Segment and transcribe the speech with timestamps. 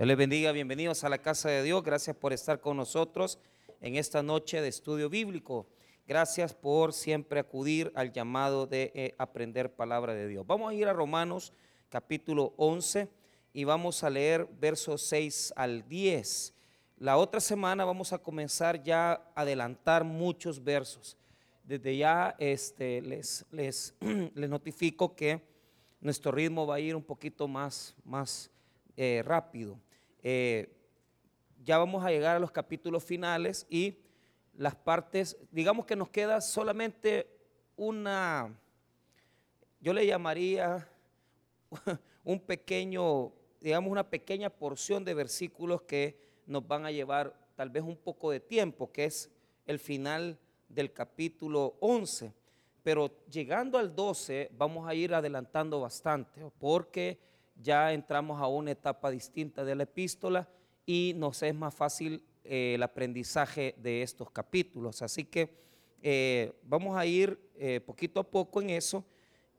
[0.00, 1.82] Dios les bendiga, bienvenidos a la casa de Dios.
[1.82, 3.38] Gracias por estar con nosotros
[3.82, 5.66] en esta noche de estudio bíblico.
[6.06, 10.46] Gracias por siempre acudir al llamado de eh, aprender palabra de Dios.
[10.46, 11.52] Vamos a ir a Romanos
[11.90, 13.10] capítulo 11
[13.52, 16.54] y vamos a leer versos 6 al 10.
[16.96, 21.18] La otra semana vamos a comenzar ya a adelantar muchos versos.
[21.62, 23.94] Desde ya este, les, les,
[24.34, 25.42] les notifico que
[26.00, 28.50] nuestro ritmo va a ir un poquito más, más
[28.96, 29.78] eh, rápido.
[30.22, 30.72] Eh,
[31.62, 33.98] ya vamos a llegar a los capítulos finales y
[34.54, 37.28] las partes, digamos que nos queda solamente
[37.76, 38.54] una,
[39.80, 40.88] yo le llamaría
[42.24, 47.82] un pequeño, digamos una pequeña porción de versículos que nos van a llevar tal vez
[47.82, 49.30] un poco de tiempo, que es
[49.66, 52.34] el final del capítulo 11
[52.82, 57.18] pero llegando al 12 vamos a ir adelantando bastante, porque
[57.62, 60.48] ya entramos a una etapa distinta de la epístola
[60.86, 65.02] y nos es más fácil eh, el aprendizaje de estos capítulos.
[65.02, 65.50] Así que
[66.02, 69.04] eh, vamos a ir eh, poquito a poco en eso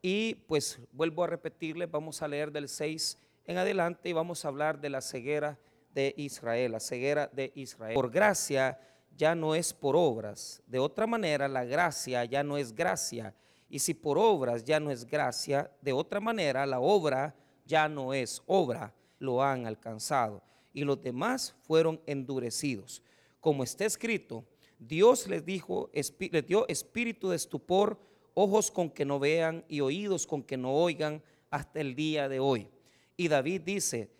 [0.01, 4.47] y pues vuelvo a repetirles, vamos a leer del 6 en adelante y vamos a
[4.47, 5.59] hablar de la ceguera
[5.93, 7.93] de Israel, la ceguera de Israel.
[7.93, 8.79] Por gracia
[9.15, 10.63] ya no es por obras.
[10.65, 13.35] De otra manera, la gracia ya no es gracia.
[13.69, 17.35] Y si por obras ya no es gracia, de otra manera, la obra
[17.71, 18.93] ya no es obra.
[19.17, 20.43] Lo han alcanzado.
[20.73, 23.01] Y los demás fueron endurecidos.
[23.39, 24.43] Como está escrito,
[24.77, 27.99] Dios les dijo, les dio espíritu de estupor,
[28.33, 32.39] ojos con que no vean y oídos con que no oigan hasta el día de
[32.39, 32.67] hoy.
[33.15, 34.11] Y David dice,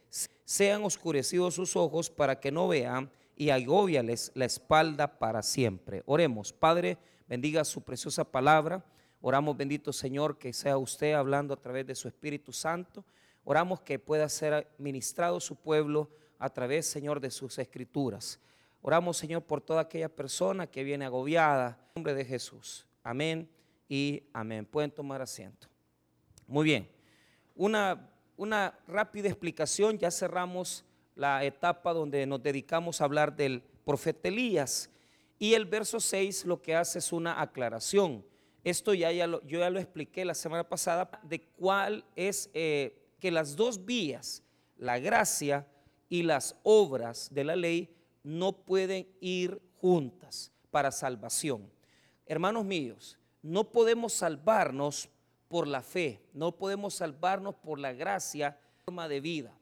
[0.46, 6.04] sean oscurecidos sus ojos para que no vean y agóbiales la espalda para siempre.
[6.06, 8.86] Oremos, Padre, bendiga su preciosa palabra.
[9.22, 13.04] Oramos, bendito Señor, que sea usted hablando a través de su Espíritu Santo.
[13.44, 18.40] Oramos que pueda ser ministrado su pueblo a través, Señor, de sus escrituras.
[18.82, 21.78] Oramos, Señor, por toda aquella persona que viene agobiada.
[21.90, 22.88] En nombre de Jesús.
[23.04, 23.50] Amén
[23.88, 24.66] y amén.
[24.66, 25.68] Pueden tomar asiento.
[26.48, 26.90] Muy bien.
[27.56, 29.98] Una, una rápida explicación.
[29.98, 30.84] Ya cerramos
[31.16, 34.90] la etapa donde nos dedicamos a hablar del profeta Elías.
[35.38, 38.26] Y el verso 6 lo que hace es una aclaración.
[38.64, 43.32] Esto ya, lo, yo ya lo expliqué la semana pasada de cuál es eh, que
[43.32, 44.44] las dos vías,
[44.76, 45.68] la gracia
[46.10, 51.72] y las obras de la ley, no pueden ir juntas para salvación.
[52.26, 55.08] Hermanos míos, no podemos salvarnos
[55.48, 59.56] por la fe, no podemos salvarnos por la gracia, forma de vida.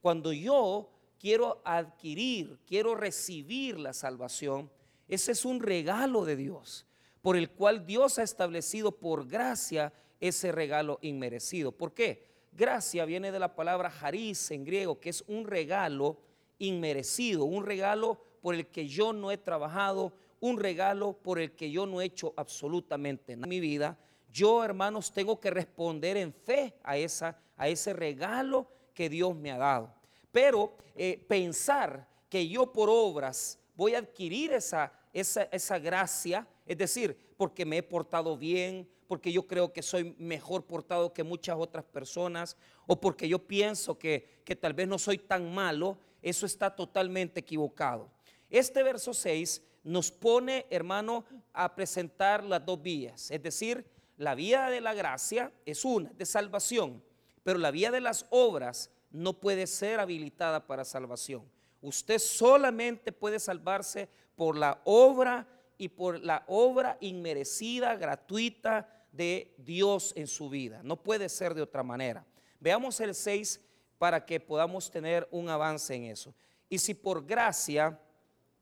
[0.00, 4.70] Cuando yo quiero adquirir, quiero recibir la salvación,
[5.06, 6.86] ese es un regalo de Dios,
[7.20, 11.72] por el cual Dios ha establecido por gracia ese regalo inmerecido.
[11.72, 12.31] ¿Por qué?
[12.52, 16.18] Gracia viene de la palabra haris en griego, que es un regalo
[16.58, 21.70] inmerecido, un regalo por el que yo no he trabajado, un regalo por el que
[21.70, 23.96] yo no he hecho absolutamente nada en mi vida.
[24.30, 29.50] Yo, hermanos, tengo que responder en fe a, esa, a ese regalo que Dios me
[29.50, 29.94] ha dado.
[30.30, 36.78] Pero eh, pensar que yo por obras voy a adquirir esa, esa, esa gracia, es
[36.78, 41.56] decir, porque me he portado bien, porque yo creo que soy mejor portado que muchas
[41.58, 42.56] otras personas,
[42.86, 47.40] o porque yo pienso que, que tal vez no soy tan malo, eso está totalmente
[47.40, 48.10] equivocado.
[48.48, 53.84] Este verso 6 nos pone, hermano, a presentar las dos vías, es decir,
[54.16, 57.02] la vía de la gracia es una, de salvación,
[57.42, 61.44] pero la vía de las obras no puede ser habilitada para salvación.
[61.80, 65.46] Usted solamente puede salvarse por la obra
[65.82, 70.80] y por la obra inmerecida, gratuita de Dios en su vida.
[70.84, 72.24] No puede ser de otra manera.
[72.60, 73.60] Veamos el 6
[73.98, 76.32] para que podamos tener un avance en eso.
[76.68, 78.00] Y si por gracia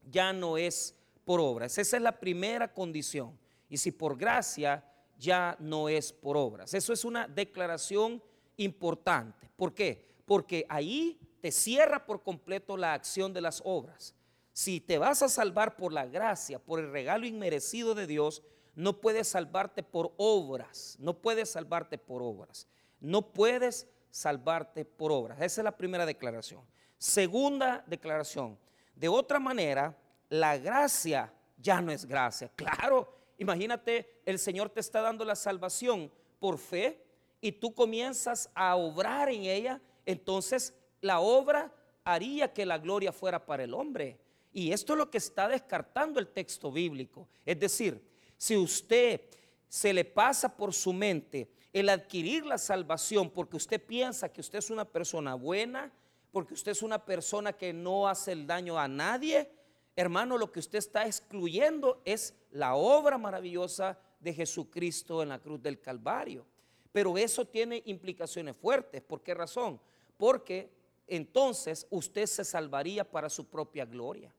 [0.02, 1.76] ya no es por obras.
[1.76, 3.38] Esa es la primera condición.
[3.68, 4.82] Y si por gracia
[5.18, 6.72] ya no es por obras.
[6.72, 8.22] Eso es una declaración
[8.56, 9.50] importante.
[9.56, 10.10] ¿Por qué?
[10.30, 14.14] porque ahí te cierra por completo la acción de las obras.
[14.60, 18.42] Si te vas a salvar por la gracia, por el regalo inmerecido de Dios,
[18.74, 22.68] no puedes salvarte por obras, no puedes salvarte por obras,
[23.00, 25.40] no puedes salvarte por obras.
[25.40, 26.60] Esa es la primera declaración.
[26.98, 28.58] Segunda declaración,
[28.94, 29.96] de otra manera,
[30.28, 32.50] la gracia ya no es gracia.
[32.54, 37.02] Claro, imagínate, el Señor te está dando la salvación por fe
[37.40, 41.72] y tú comienzas a obrar en ella entonces la obra
[42.04, 44.19] haría que la gloria fuera para el hombre.
[44.52, 47.28] Y esto es lo que está descartando el texto bíblico.
[47.44, 48.02] Es decir,
[48.36, 49.20] si usted
[49.68, 54.58] se le pasa por su mente el adquirir la salvación porque usted piensa que usted
[54.58, 55.92] es una persona buena,
[56.32, 59.50] porque usted es una persona que no hace el daño a nadie,
[59.94, 65.62] hermano, lo que usted está excluyendo es la obra maravillosa de Jesucristo en la cruz
[65.62, 66.44] del Calvario.
[66.92, 69.00] Pero eso tiene implicaciones fuertes.
[69.02, 69.80] ¿Por qué razón?
[70.16, 70.72] Porque
[71.06, 74.34] entonces usted se salvaría para su propia gloria.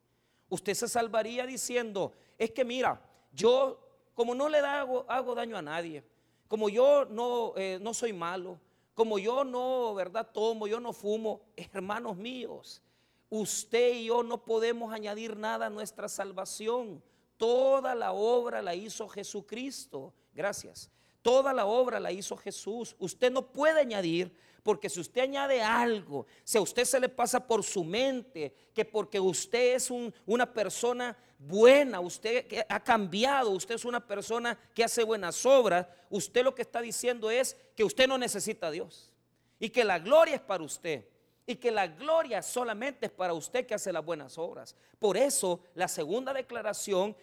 [0.51, 3.01] Usted se salvaría diciendo, es que mira,
[3.31, 3.79] yo
[4.13, 6.03] como no le hago, hago daño a nadie,
[6.49, 8.59] como yo no, eh, no soy malo,
[8.93, 10.29] como yo no, ¿verdad?
[10.29, 12.81] Tomo, yo no fumo, hermanos míos,
[13.29, 17.01] usted y yo no podemos añadir nada a nuestra salvación.
[17.37, 20.13] Toda la obra la hizo Jesucristo.
[20.33, 20.91] Gracias.
[21.21, 22.93] Toda la obra la hizo Jesús.
[22.99, 27.45] Usted no puede añadir, porque si usted añade algo, si a usted se le pasa
[27.45, 29.91] por su mente que porque usted es
[30.25, 36.43] una persona buena, usted ha cambiado, usted es una persona que hace buenas obras, usted
[36.43, 39.11] lo que está diciendo es que usted no necesita a Dios
[39.59, 41.05] y que la gloria es para usted
[41.45, 44.75] y que la gloria solamente es para usted que hace las buenas obras.
[44.99, 47.15] Por eso la segunda declaración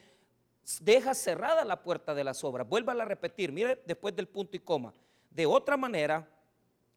[0.80, 2.68] deja cerrada la puerta de las obras.
[2.68, 4.92] Vuelva a repetir, mire después del punto y coma.
[5.30, 6.28] De otra manera,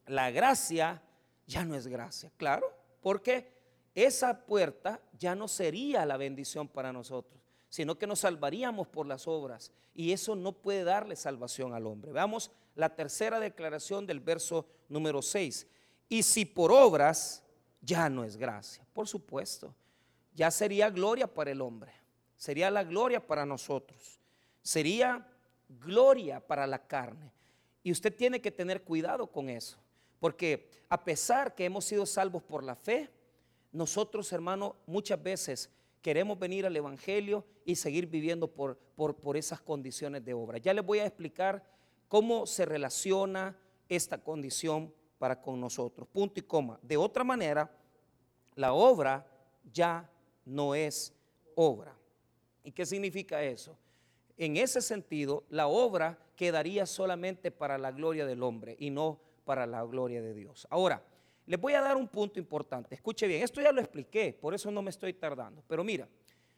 [0.06, 1.02] la gracia
[1.46, 3.52] ya no es gracia, claro, porque
[3.94, 9.26] esa puerta ya no sería la bendición para nosotros, sino que nos salvaríamos por las
[9.26, 9.72] obras.
[9.94, 12.12] Y eso no puede darle salvación al hombre.
[12.12, 15.66] Veamos la tercera declaración del verso número 6.
[16.08, 17.42] Y si por obras,
[17.80, 18.86] ya no es gracia.
[18.92, 19.74] Por supuesto,
[20.34, 21.92] ya sería gloria para el hombre
[22.42, 24.18] sería la gloria para nosotros,
[24.62, 25.24] sería
[25.68, 27.30] gloria para la carne.
[27.84, 29.78] Y usted tiene que tener cuidado con eso,
[30.22, 33.10] porque a pesar que hemos sido salvos por la fe,
[33.72, 35.68] nosotros, hermano, muchas veces
[36.00, 40.58] queremos venir al Evangelio y seguir viviendo por, por, por esas condiciones de obra.
[40.58, 41.64] Ya les voy a explicar
[42.06, 43.58] cómo se relaciona
[43.88, 46.06] esta condición para con nosotros.
[46.06, 46.78] Punto y coma.
[46.82, 47.68] De otra manera,
[48.54, 49.26] la obra
[49.72, 50.08] ya
[50.44, 51.12] no es
[51.56, 51.96] obra.
[52.62, 53.76] ¿Y qué significa eso?
[54.36, 59.66] En ese sentido, la obra quedaría solamente para la gloria del hombre y no para
[59.66, 60.66] la gloria de Dios.
[60.70, 61.02] Ahora,
[61.46, 62.94] les voy a dar un punto importante.
[62.94, 65.62] Escuche bien, esto ya lo expliqué, por eso no me estoy tardando.
[65.66, 66.08] Pero mira,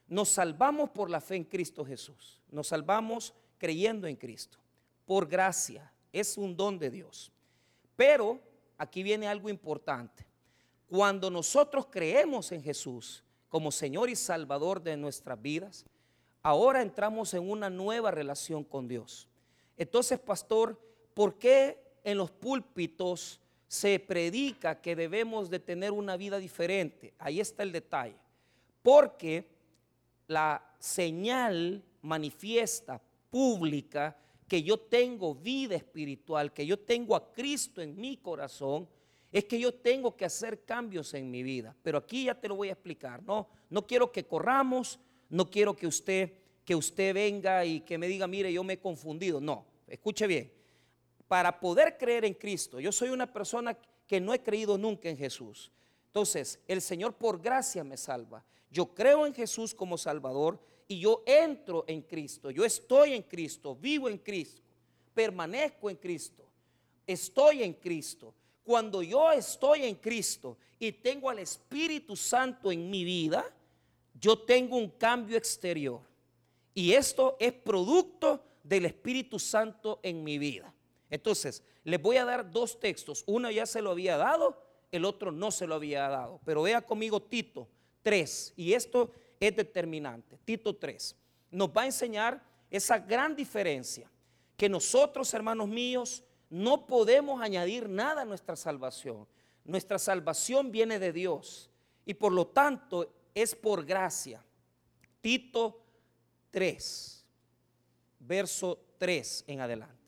[0.08, 2.42] nos salvamos por la fe en Cristo Jesús.
[2.50, 4.58] Nos salvamos creyendo en Cristo.
[5.06, 5.90] Por gracia.
[6.12, 7.32] Es un don de Dios.
[7.96, 8.40] Pero
[8.78, 10.26] aquí viene algo importante.
[10.86, 15.86] Cuando nosotros creemos en Jesús como Señor y Salvador de nuestras vidas,
[16.42, 19.28] ahora entramos en una nueva relación con Dios.
[19.76, 20.78] Entonces, pastor,
[21.14, 27.15] ¿por qué en los púlpitos se predica que debemos de tener una vida diferente?
[27.19, 28.17] Ahí está el detalle.
[28.83, 29.49] Porque
[30.29, 34.17] la señal manifiesta, pública,
[34.47, 38.89] que yo tengo vida espiritual, que yo tengo a Cristo en mi corazón,
[39.33, 41.75] es que yo tengo que hacer cambios en mi vida.
[41.83, 43.23] Pero aquí ya te lo voy a explicar.
[43.25, 46.33] No, no quiero que corramos, no quiero que usted,
[46.65, 49.41] que usted venga y que me diga, mire, yo me he confundido.
[49.41, 50.53] No, escuche bien.
[51.34, 53.76] Para poder creer en Cristo, yo soy una persona
[54.06, 55.72] que no he creído nunca en Jesús.
[56.06, 58.44] Entonces, el Señor por gracia me salva.
[58.70, 62.52] Yo creo en Jesús como Salvador y yo entro en Cristo.
[62.52, 64.62] Yo estoy en Cristo, vivo en Cristo,
[65.12, 66.48] permanezco en Cristo,
[67.04, 68.32] estoy en Cristo.
[68.62, 73.44] Cuando yo estoy en Cristo y tengo al Espíritu Santo en mi vida,
[74.20, 76.00] yo tengo un cambio exterior.
[76.74, 80.73] Y esto es producto del Espíritu Santo en mi vida.
[81.11, 83.25] Entonces, les voy a dar dos textos.
[83.27, 86.41] Uno ya se lo había dado, el otro no se lo había dado.
[86.44, 87.69] Pero vea conmigo Tito
[88.03, 88.55] 3.
[88.56, 90.39] Y esto es determinante.
[90.44, 91.17] Tito 3.
[91.51, 94.11] Nos va a enseñar esa gran diferencia.
[94.56, 99.27] Que nosotros, hermanos míos, no podemos añadir nada a nuestra salvación.
[99.65, 101.70] Nuestra salvación viene de Dios.
[102.06, 104.44] Y por lo tanto, es por gracia.
[105.20, 105.82] Tito
[106.51, 107.25] 3,
[108.20, 110.04] verso 3 en adelante.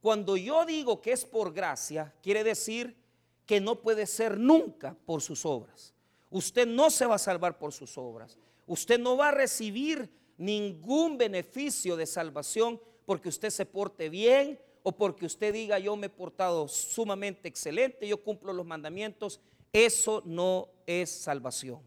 [0.00, 2.96] Cuando yo digo que es por gracia, quiere decir
[3.44, 5.92] que no puede ser nunca por sus obras.
[6.30, 8.38] Usted no se va a salvar por sus obras.
[8.66, 14.92] Usted no va a recibir ningún beneficio de salvación porque usted se porte bien o
[14.92, 19.40] porque usted diga yo me he portado sumamente excelente, yo cumplo los mandamientos.
[19.72, 21.82] Eso no es salvación.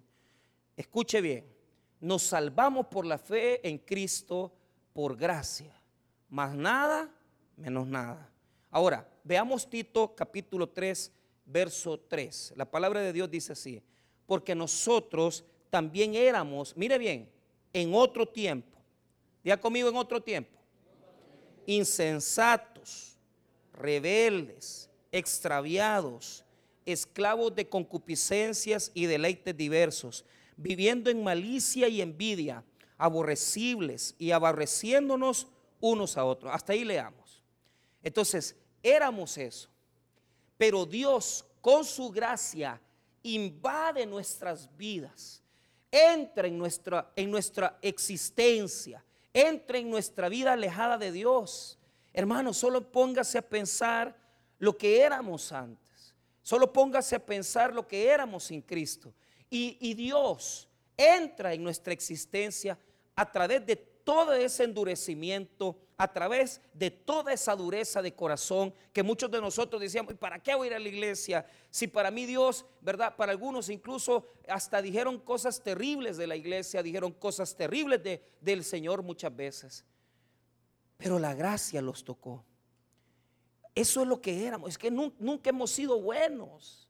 [0.75, 1.45] Escuche bien,
[1.99, 4.53] nos salvamos por la fe en Cristo
[4.93, 5.73] por gracia,
[6.29, 7.09] más nada,
[7.57, 8.29] menos nada.
[8.69, 11.11] Ahora, veamos Tito capítulo 3,
[11.45, 12.53] verso 3.
[12.55, 13.81] La palabra de Dios dice así,
[14.25, 17.29] porque nosotros también éramos, mire bien,
[17.71, 18.77] en otro tiempo,
[19.43, 20.57] ya conmigo en otro tiempo,
[21.65, 23.17] insensatos,
[23.73, 26.43] rebeldes, extraviados,
[26.85, 30.25] esclavos de concupiscencias y deleites diversos,
[30.57, 32.63] viviendo en malicia y envidia,
[32.97, 35.47] aborrecibles y aborreciéndonos
[35.79, 36.53] unos a otros.
[36.53, 37.22] Hasta ahí leamos.
[38.03, 39.69] Entonces, éramos eso.
[40.57, 42.79] Pero Dios, con su gracia,
[43.23, 45.41] invade nuestras vidas,
[45.89, 51.79] entra en nuestra, en nuestra existencia, entra en nuestra vida alejada de Dios.
[52.11, 54.15] Hermano, solo póngase a pensar
[54.59, 56.13] lo que éramos antes.
[56.41, 59.13] Solo póngase a pensar lo que éramos sin Cristo.
[59.49, 60.67] Y, y Dios
[60.97, 62.77] entra en nuestra existencia
[63.15, 69.03] a través de todo ese endurecimiento, a través de toda esa dureza de corazón que
[69.03, 71.45] muchos de nosotros decíamos, ¿para qué voy a ir a la iglesia?
[71.69, 73.15] Si para mí Dios, ¿verdad?
[73.15, 78.01] Para algunos incluso hasta dijeron cosas terribles de la iglesia, dijeron cosas terribles
[78.41, 79.85] del Señor muchas veces.
[80.97, 82.43] Pero la gracia los tocó.
[83.73, 84.71] Eso es lo que éramos.
[84.71, 86.89] Es que nunca hemos sido buenos.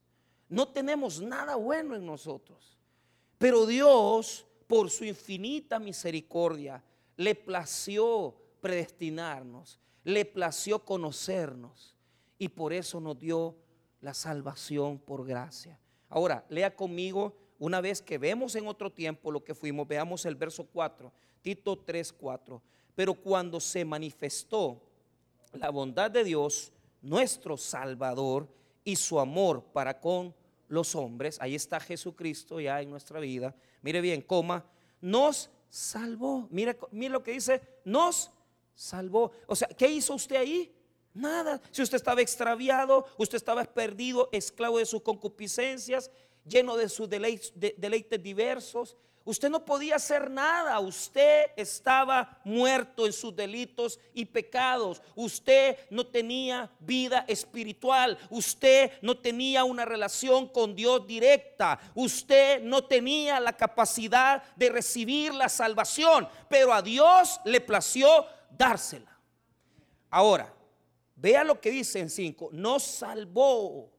[0.50, 2.80] No tenemos nada bueno en nosotros.
[3.38, 6.84] Pero Dios, por su infinita misericordia,
[7.16, 11.98] le plació predestinarnos, le plació conocernos
[12.38, 13.58] y por eso nos dio
[14.00, 15.78] la salvación por gracia.
[16.08, 20.36] Ahora, lea conmigo una vez que vemos en otro tiempo lo que fuimos, veamos el
[20.36, 22.62] verso 4, Tito 3, 4.
[22.96, 24.82] Pero cuando se manifestó
[25.52, 28.48] la bondad de Dios, nuestro Salvador,
[28.86, 30.34] y su amor para con
[30.70, 34.66] los hombres, ahí está Jesucristo ya en nuestra vida, mire bien, coma,
[35.02, 36.48] nos salvó.
[36.52, 38.32] Mire, mire lo que dice, nos
[38.76, 39.32] salvó.
[39.48, 40.74] O sea, ¿qué hizo usted ahí?
[41.14, 41.62] Nada.
[41.72, 46.10] Si usted estaba extraviado, usted estaba perdido, esclavo de sus concupiscencias,
[46.46, 50.80] lleno de sus deleites, deleites diversos, Usted no podía hacer nada.
[50.80, 55.02] Usted estaba muerto en sus delitos y pecados.
[55.16, 58.18] Usted no tenía vida espiritual.
[58.30, 61.80] Usted no tenía una relación con Dios directa.
[61.96, 66.28] Usted no tenía la capacidad de recibir la salvación.
[66.50, 68.26] Pero a Dios le plació
[68.58, 69.18] dársela.
[70.10, 70.54] Ahora,
[71.16, 72.50] vea lo que dice en 5.
[72.52, 73.90] Nos salvó.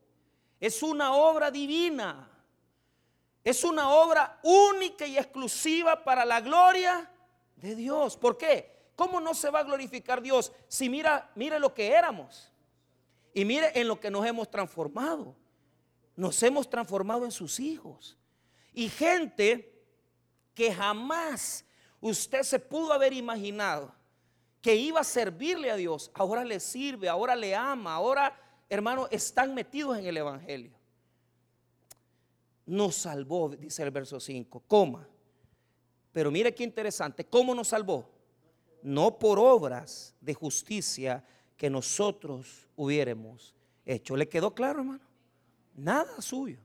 [0.60, 2.30] Es una obra divina.
[3.42, 7.10] Es una obra única y exclusiva para la gloria
[7.56, 8.16] de Dios.
[8.16, 8.74] ¿Por qué?
[8.96, 12.50] ¿Cómo no se va a glorificar Dios si mira, mire lo que éramos?
[13.34, 15.34] Y mire en lo que nos hemos transformado.
[16.16, 18.16] Nos hemos transformado en sus hijos.
[18.72, 19.74] Y gente
[20.54, 21.64] que jamás
[22.00, 23.92] usted se pudo haber imaginado
[24.64, 28.34] que iba a servirle a Dios, ahora le sirve, ahora le ama, ahora,
[28.68, 30.72] hermano, están metidos en el Evangelio
[32.66, 35.06] nos salvó, dice el verso 5, coma.
[36.12, 38.08] Pero mire qué interesante, ¿cómo nos salvó?
[38.82, 41.24] No por obras de justicia
[41.56, 43.54] que nosotros hubiéramos
[43.84, 44.16] hecho.
[44.16, 45.04] ¿Le quedó claro, hermano?
[45.74, 46.58] Nada suyo.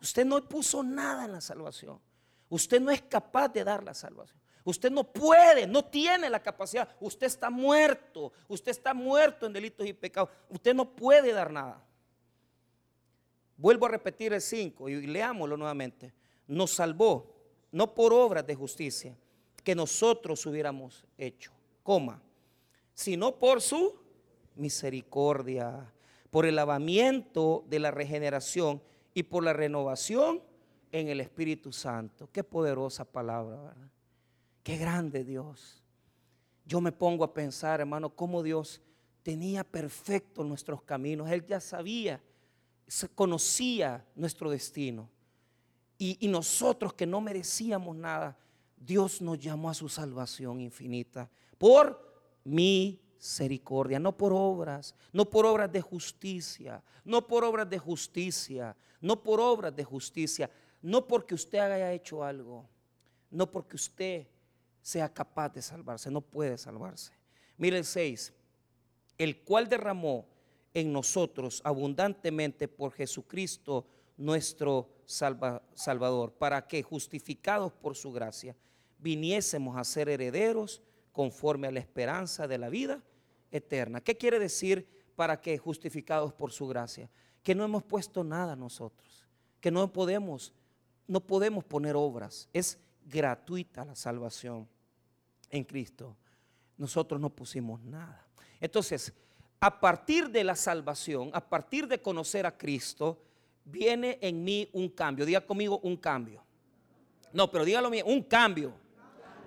[0.00, 2.00] Usted no puso nada en la salvación.
[2.48, 4.40] Usted no es capaz de dar la salvación.
[4.64, 6.88] Usted no puede, no tiene la capacidad.
[7.00, 8.32] Usted está muerto.
[8.48, 10.30] Usted está muerto en delitos y pecados.
[10.48, 11.84] Usted no puede dar nada.
[13.56, 16.12] Vuelvo a repetir el 5 y leámoslo nuevamente.
[16.46, 17.34] Nos salvó,
[17.72, 19.16] no por obras de justicia
[19.62, 21.52] que nosotros hubiéramos hecho,
[21.82, 22.22] coma,
[22.94, 23.94] sino por su
[24.56, 25.92] misericordia,
[26.30, 30.42] por el lavamiento de la regeneración y por la renovación
[30.92, 32.28] en el Espíritu Santo.
[32.32, 33.90] Qué poderosa palabra, ¿verdad?
[34.70, 35.82] Qué grande Dios.
[36.64, 38.80] Yo me pongo a pensar, hermano, cómo Dios
[39.20, 41.28] tenía perfecto nuestros caminos.
[41.28, 42.22] Él ya sabía
[43.16, 45.10] conocía nuestro destino.
[45.98, 48.38] Y, nosotros que no merecíamos nada,
[48.76, 55.72] Dios nos llamó a su salvación infinita por misericordia, no por obras, no por obras
[55.72, 60.48] de justicia, no por obras de justicia, no por obras de justicia,
[60.80, 62.68] no porque usted haya hecho algo,
[63.32, 64.28] no porque usted
[64.82, 67.12] sea capaz de salvarse, no puede salvarse.
[67.56, 68.32] Mire el 6,
[69.18, 70.26] el cual derramó
[70.72, 78.54] en nosotros abundantemente por Jesucristo nuestro Salvador, para que, justificados por su gracia,
[78.98, 80.82] viniésemos a ser herederos
[81.12, 83.02] conforme a la esperanza de la vida
[83.50, 84.00] eterna.
[84.00, 87.10] ¿Qué quiere decir para que, justificados por su gracia?
[87.42, 89.26] Que no hemos puesto nada nosotros,
[89.60, 90.52] que no podemos,
[91.06, 94.68] no podemos poner obras, es gratuita la salvación
[95.50, 96.16] en Cristo.
[96.76, 98.26] Nosotros no pusimos nada.
[98.60, 99.12] Entonces,
[99.60, 103.22] a partir de la salvación, a partir de conocer a Cristo,
[103.64, 105.26] viene en mí un cambio.
[105.26, 106.42] Diga conmigo un cambio.
[107.32, 108.72] No, pero dígalo bien, un cambio.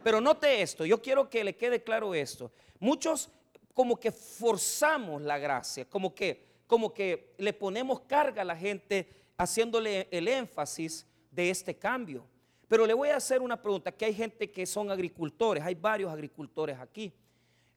[0.04, 2.52] Pero note esto, yo quiero que le quede claro esto.
[2.80, 3.30] Muchos
[3.74, 9.08] como que forzamos la gracia, como que como que le ponemos carga a la gente
[9.38, 12.26] haciéndole el énfasis de este cambio.
[12.74, 16.12] Pero le voy a hacer una pregunta, que hay gente que son agricultores, hay varios
[16.12, 17.14] agricultores aquí.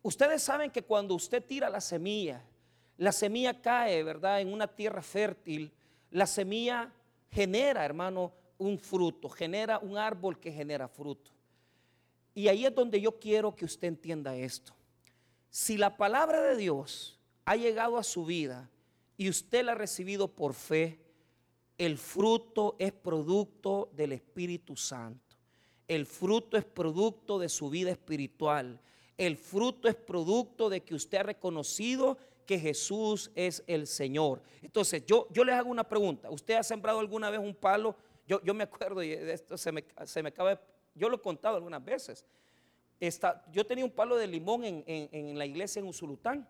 [0.00, 2.42] Ustedes saben que cuando usted tira la semilla,
[2.96, 5.70] la semilla cae, ¿verdad?, en una tierra fértil,
[6.10, 6.90] la semilla
[7.30, 11.30] genera, hermano, un fruto, genera un árbol que genera fruto.
[12.34, 14.72] Y ahí es donde yo quiero que usted entienda esto.
[15.50, 18.70] Si la palabra de Dios ha llegado a su vida
[19.18, 21.05] y usted la ha recibido por fe,
[21.78, 25.36] el fruto es producto del Espíritu Santo.
[25.86, 28.80] El fruto es producto de su vida espiritual.
[29.16, 34.42] El fruto es producto de que usted ha reconocido que Jesús es el Señor.
[34.62, 36.30] Entonces, yo, yo les hago una pregunta.
[36.30, 37.96] ¿Usted ha sembrado alguna vez un palo?
[38.26, 40.60] Yo, yo me acuerdo, y esto se me, se me acaba,
[40.94, 42.24] yo lo he contado algunas veces.
[43.52, 46.48] yo tenía un palo de limón en, la iglesia en Usulután.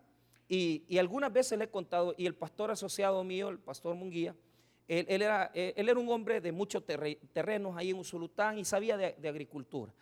[0.49, 4.33] Y, y, algunas veces le he contado, y el pastor asociado mío, el pastor Munguía,
[4.87, 9.27] él, era, él era, un hombre de muchos terrenos ahí en Usulután y sabía de,
[9.27, 9.93] agricultura.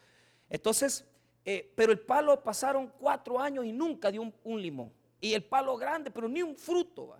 [0.49, 1.05] Entonces,
[1.43, 4.91] eh, pero el palo pasaron cuatro años y nunca dio un limón
[5.25, 7.15] y el palo grande, pero ni un fruto.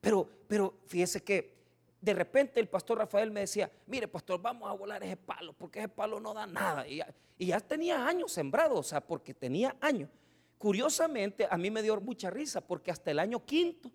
[0.00, 1.58] Pero, pero fíjese que
[2.00, 5.80] de repente el pastor Rafael me decía, mire pastor, vamos a volar ese palo, porque
[5.80, 6.86] ese palo no da nada.
[6.86, 7.02] Y
[7.46, 10.08] ya, tenía años sembrado, o sea, porque tenía años.
[10.56, 13.90] Curiosamente, a mí me dio mucha risa, porque hasta el año quinto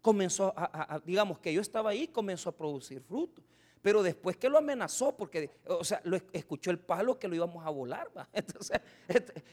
[0.00, 3.42] comenzó a digamos que yo estaba ahí, comenzó a producir fruto.
[3.82, 7.64] Pero después que lo amenazó, porque, o sea, lo escuchó el palo que lo íbamos
[7.64, 8.10] a volar.
[8.32, 8.80] Entonces,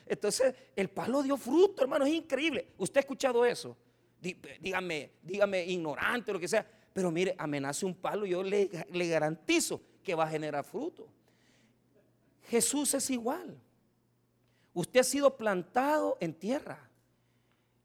[0.06, 2.74] entonces, el palo dio fruto, hermano, es increíble.
[2.78, 3.78] ¿Usted ha escuchado eso?
[4.20, 6.68] Dígame, dígame ignorante, lo que sea.
[6.92, 11.08] Pero mire, amenace un palo, yo le, le garantizo que va a generar fruto.
[12.50, 13.60] Jesús es igual.
[14.74, 16.85] Usted ha sido plantado en tierra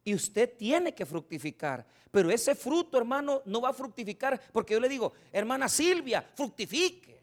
[0.05, 1.87] y usted tiene que fructificar.
[2.11, 7.21] Pero ese fruto, hermano, no va a fructificar porque yo le digo, hermana Silvia, fructifique.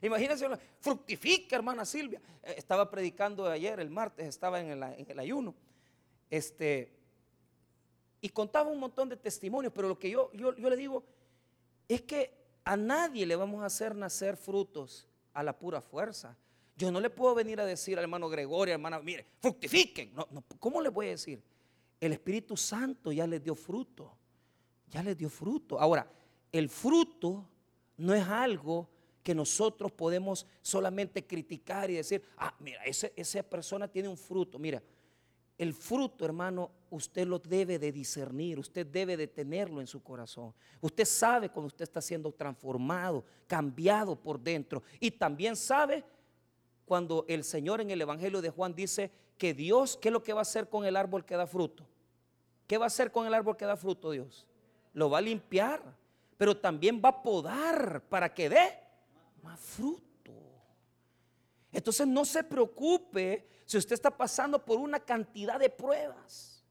[0.00, 0.48] Imagínense,
[0.80, 2.20] fructifique, hermana Silvia.
[2.42, 5.54] Eh, estaba predicando ayer, el martes, estaba en el, ayuno.
[6.28, 6.92] Este,
[8.20, 11.04] y contaba un montón de testimonios, pero lo que yo, yo, yo le digo
[11.88, 16.36] es que a nadie le vamos a hacer nacer frutos a la pura fuerza.
[16.76, 20.14] Yo no le puedo venir a decir al hermano Gregorio, hermana, mire, fructifiquen.
[20.14, 21.42] No, ¿Cómo le voy a decir?
[22.00, 24.16] El Espíritu Santo ya les dio fruto.
[24.88, 25.78] Ya les dio fruto.
[25.78, 26.10] Ahora,
[26.50, 27.48] el fruto
[27.96, 28.88] no es algo
[29.22, 34.58] que nosotros podemos solamente criticar y decir, ah, mira, esa persona tiene un fruto.
[34.58, 34.82] Mira,
[35.56, 40.52] el fruto, hermano, usted lo debe de discernir, usted debe de tenerlo en su corazón.
[40.80, 44.82] Usted sabe cuando usted está siendo transformado, cambiado por dentro.
[44.98, 46.02] Y también sabe
[46.92, 50.34] cuando el Señor en el Evangelio de Juan dice que Dios, ¿qué es lo que
[50.34, 51.86] va a hacer con el árbol que da fruto?
[52.66, 54.46] ¿Qué va a hacer con el árbol que da fruto Dios?
[54.92, 55.82] Lo va a limpiar,
[56.36, 58.78] pero también va a podar para que dé
[59.42, 60.34] más fruto.
[61.72, 66.62] Entonces no se preocupe si usted está pasando por una cantidad de pruebas.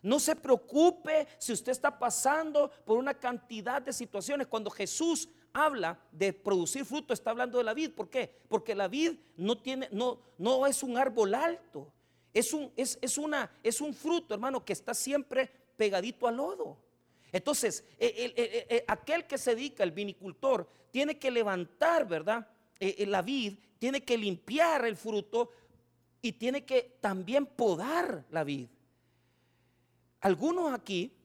[0.00, 4.46] No se preocupe si usted está pasando por una cantidad de situaciones.
[4.46, 7.92] Cuando Jesús habla de producir fruto, está hablando de la vid.
[7.92, 8.30] ¿Por qué?
[8.48, 11.90] Porque la vid no, tiene, no, no es un árbol alto.
[12.34, 16.76] Es un, es, una, es un fruto, hermano, que está siempre pegadito al lodo.
[17.32, 17.84] Entonces,
[18.86, 22.46] aquel que se dedica, el vinicultor, tiene que levantar, ¿verdad?
[22.78, 25.50] la vid, tiene que limpiar el fruto
[26.20, 28.68] y tiene que también podar la vid.
[30.20, 31.16] Algunos aquí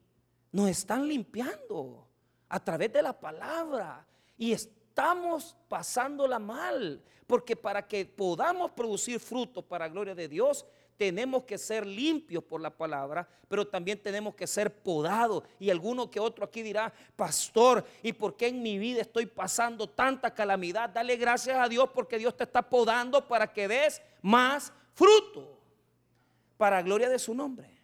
[0.51, 2.07] nos están limpiando
[2.47, 4.05] a través de la palabra,
[4.41, 10.65] y estamos pasándola mal, porque para que podamos producir fruto para la gloria de Dios,
[10.97, 15.43] tenemos que ser limpios por la palabra, pero también tenemos que ser podados.
[15.59, 19.87] Y alguno que otro aquí dirá, pastor, ¿y por qué en mi vida estoy pasando
[19.87, 20.89] tanta calamidad?
[20.89, 25.55] Dale gracias a Dios porque Dios te está podando para que des más fruto,
[26.57, 27.80] para gloria de su nombre.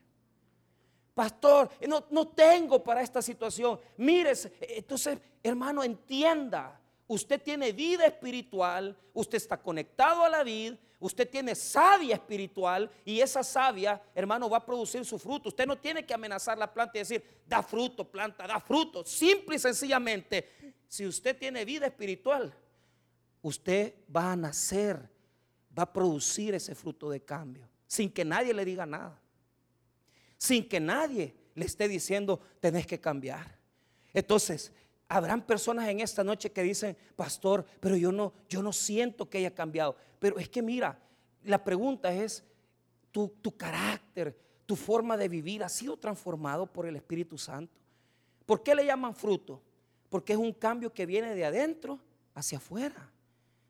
[1.17, 3.79] Pastor, no, no tengo para esta situación.
[3.97, 6.79] Mire, entonces, hermano, entienda.
[7.07, 13.19] Usted tiene vida espiritual, usted está conectado a la vida, usted tiene savia espiritual y
[13.19, 15.49] esa savia, hermano, va a producir su fruto.
[15.49, 19.03] Usted no tiene que amenazar la planta y decir, da fruto, planta, da fruto.
[19.03, 22.53] Simple y sencillamente, si usted tiene vida espiritual,
[23.41, 25.09] usted va a nacer,
[25.75, 29.19] va a producir ese fruto de cambio, sin que nadie le diga nada
[30.37, 33.57] sin que nadie le esté diciendo, tenés que cambiar.
[34.13, 34.71] Entonces,
[35.07, 39.39] habrán personas en esta noche que dicen, pastor, pero yo no, yo no siento que
[39.39, 39.95] haya cambiado.
[40.19, 40.99] Pero es que mira,
[41.43, 42.43] la pregunta es
[43.11, 47.79] tu, tu carácter, tu forma de vivir ha sido transformado por el Espíritu Santo.
[48.45, 49.61] ¿Por qué le llaman fruto?
[50.09, 51.99] Porque es un cambio que viene de adentro
[52.33, 53.11] hacia afuera.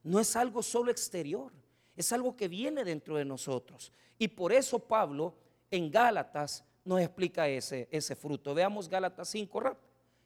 [0.02, 1.52] No es algo solo exterior,
[1.96, 3.92] es algo que viene dentro de nosotros.
[4.18, 5.34] Y por eso Pablo
[5.70, 8.54] en Gálatas nos explica ese, ese fruto.
[8.54, 9.76] Veamos Gálatas 5,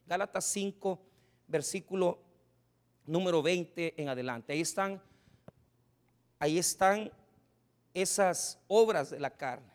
[0.06, 1.00] Gálatas 5,
[1.46, 2.18] versículo
[3.06, 4.52] número 20 en adelante.
[4.52, 5.02] Ahí están,
[6.38, 7.10] ahí están
[7.92, 9.72] esas obras de la carne.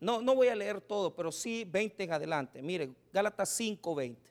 [0.00, 2.62] No, no voy a leer todo, pero sí 20 en adelante.
[2.62, 4.30] Mire, Gálatas 5, 20.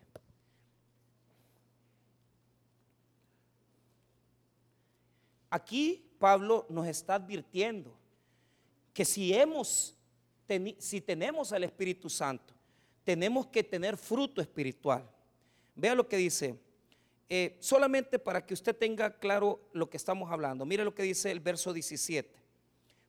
[5.49, 7.95] Aquí Pablo nos está advirtiendo
[8.93, 9.95] que si hemos,
[10.77, 12.53] si tenemos al Espíritu Santo,
[13.03, 15.09] tenemos que tener fruto espiritual.
[15.75, 16.59] Vea lo que dice,
[17.29, 20.65] eh, solamente para que usted tenga claro lo que estamos hablando.
[20.65, 22.29] Mire lo que dice el verso 17.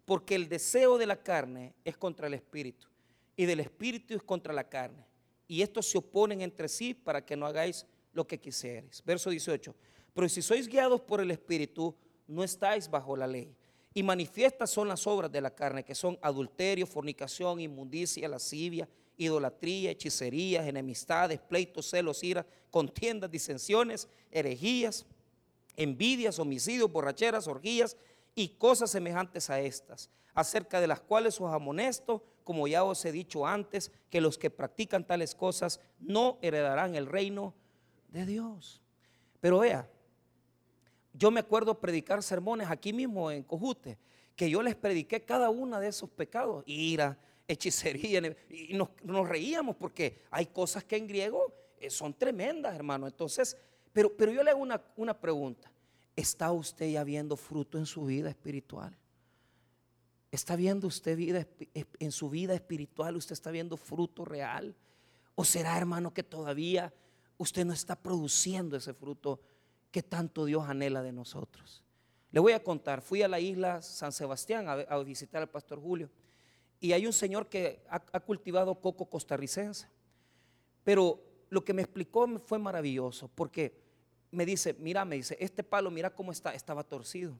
[0.05, 2.88] Porque el deseo de la carne es contra el espíritu
[3.37, 5.05] y del espíritu es contra la carne.
[5.47, 9.03] Y estos se oponen entre sí para que no hagáis lo que quisierais.
[9.05, 9.75] Verso 18.
[10.14, 11.94] Pero si sois guiados por el espíritu,
[12.27, 13.55] no estáis bajo la ley.
[13.94, 19.92] Y manifiestas son las obras de la carne, que son adulterio, fornicación, inmundicia, lascivia, idolatría,
[19.92, 25.07] hechicerías, enemistades, pleitos, celos, ira, contiendas, disensiones, herejías,
[25.76, 27.96] envidias, homicidios, borracheras, orgías
[28.35, 33.12] y cosas semejantes a estas, acerca de las cuales os amonesto, como ya os he
[33.12, 37.54] dicho antes, que los que practican tales cosas no heredarán el reino
[38.09, 38.83] de Dios.
[39.40, 39.88] Pero vea,
[41.14, 43.98] yo me acuerdo predicar sermones aquí mismo en Cojute,
[44.35, 48.88] que yo les prediqué cada uno de esos pecados, ira, hechicería, y nos,
[49.29, 53.07] reíamos porque hay cosas que en griego eh, son tremendas, hermano.
[53.07, 53.57] Entonces,
[53.92, 55.70] pero, pero yo le hago una, una pregunta.
[56.16, 58.96] ¿Está usted ya viendo fruto en su vida espiritual?
[60.33, 61.46] ¿Está viendo usted vida
[62.00, 63.16] en su vida espiritual?
[63.16, 64.74] ¿Usted está viendo fruto real?
[65.37, 66.92] ¿O será, hermano, que todavía
[67.38, 69.40] usted no está produciendo ese fruto
[69.94, 71.85] que tanto Dios anhela de nosotros?
[72.33, 76.11] Le voy a contar, fui a la isla San Sebastián a, visitar al pastor Julio
[76.80, 79.87] y hay un señor que ha, cultivado coco costarricense.
[80.83, 83.72] Pero lo que me explicó fue maravilloso porque
[84.33, 87.38] me dice, mira, me dice, este palo, mira cómo está, estaba torcido.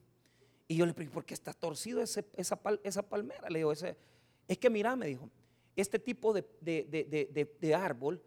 [0.65, 3.49] Y yo le pregunté, ¿por qué está torcido esa, palmera?
[3.49, 5.29] Le digo, es que mira, me dijo,
[5.75, 8.21] este tipo de, árbol,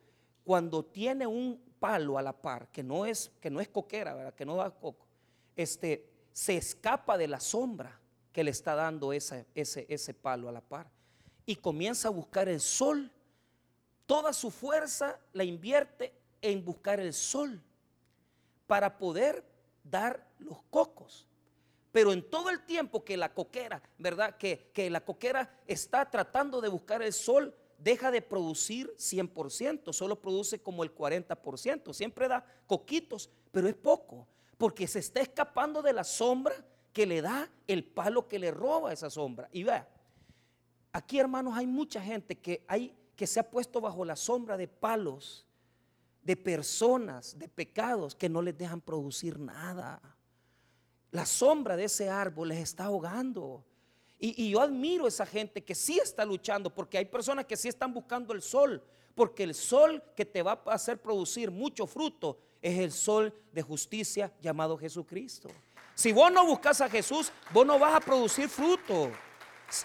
[0.45, 4.35] cuando tiene un palo a la par, que no es, que no es coquera, ¿verdad?
[4.35, 5.07] que no da coco,
[5.57, 7.99] este, se escapa de la sombra
[8.33, 10.91] que le está dando ese, ese, ese palo a la par
[11.47, 13.11] y comienza a buscar el sol.
[14.07, 16.13] Toda su fuerza la invierte
[16.43, 17.63] en buscar el sol
[18.67, 19.45] para poder
[19.83, 21.27] dar los cocos.
[21.91, 24.37] Pero en todo el tiempo que la coquera, ¿verdad?
[24.37, 30.21] Que, que la coquera está tratando de buscar el sol, deja de producir 100%, solo
[30.21, 31.95] produce como el 40%.
[31.95, 34.27] Siempre da coquitos, pero es poco,
[34.59, 36.55] porque se está escapando de la sombra
[36.93, 39.49] que le da el palo que le roba esa sombra.
[39.53, 39.89] Y vea,
[40.93, 44.69] aquí hermanos hay mucha gente que, hay, que se ha puesto bajo la sombra de
[44.69, 45.47] palos
[46.23, 50.01] de personas, de pecados que no les dejan producir nada.
[51.11, 53.65] La sombra de ese árbol les está ahogando.
[54.21, 57.69] Y, yo admiro a esa gente que sí está luchando, porque hay personas que sí
[57.69, 58.83] están buscando el sol,
[59.15, 63.63] porque el sol que te va a hacer producir mucho fruto es el sol de
[63.63, 65.49] justicia llamado Jesucristo.
[65.95, 69.11] Si vos no buscas a Jesús, vos no vas a producir fruto.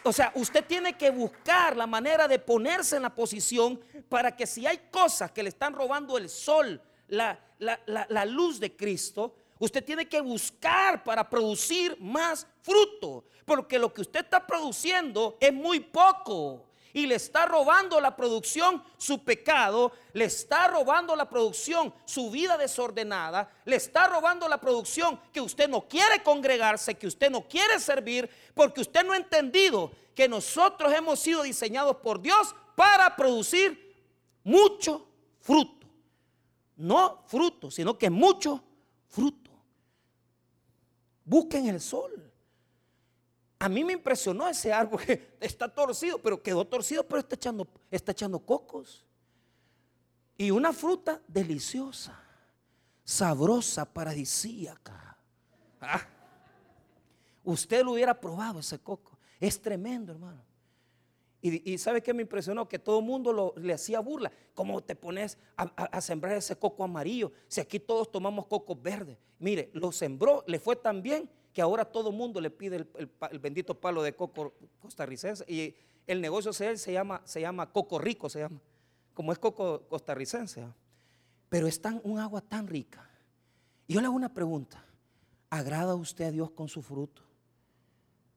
[0.03, 4.47] O sea, usted tiene que buscar la manera de ponerse en la posición para que
[4.47, 9.83] si hay cosas que le están robando el sol, la, la, luz de Cristo, usted
[9.83, 13.25] tiene que buscar para producir más fruto.
[13.45, 18.83] Porque lo que usted está produciendo es muy poco y le está robando la producción
[18.97, 25.19] su pecado, le está robando la producción su vida desordenada, le está robando la producción
[25.33, 29.91] que usted no quiere congregarse, que usted no quiere servir, porque usted no ha entendido
[30.13, 33.95] que nosotros hemos sido diseñados por Dios para producir
[34.43, 35.07] mucho
[35.41, 35.87] fruto.
[36.75, 38.63] No fruto, sino que mucho
[39.07, 39.42] fruto.
[41.25, 42.31] Busquen el sol.
[43.59, 47.67] A mí me impresionó ese árbol que está torcido, pero quedó torcido, pero está echando,
[47.89, 49.05] está echando cocos.
[50.37, 52.19] Y una fruta deliciosa,
[53.03, 55.17] sabrosa, paradisíaca.
[55.79, 56.05] Ah,
[57.43, 59.17] usted lo hubiera probado ese coco.
[59.39, 60.43] Es tremendo, hermano.
[61.45, 62.69] Y, ¿sabe qué me impresionó?
[62.69, 64.31] Que todo el mundo le hacía burla.
[64.53, 67.33] ¿Cómo te pones a, sembrar ese coco amarillo?
[67.49, 69.17] Si aquí todos tomamos cocos verdes.
[69.39, 73.39] Mire, lo sembró, le fue tan bien que ahora todo el mundo le pide el,
[73.39, 75.43] bendito palo de coco costarricense.
[75.51, 75.75] Y
[76.07, 78.61] El negocio se llama, se llama Coco Rico, se llama,
[79.13, 80.65] como es Coco costarricense.
[81.49, 83.05] Pero es un agua tan rica.
[83.85, 84.85] Y yo le hago una pregunta.
[85.49, 87.21] ¿Agrada usted a Dios con su fruto?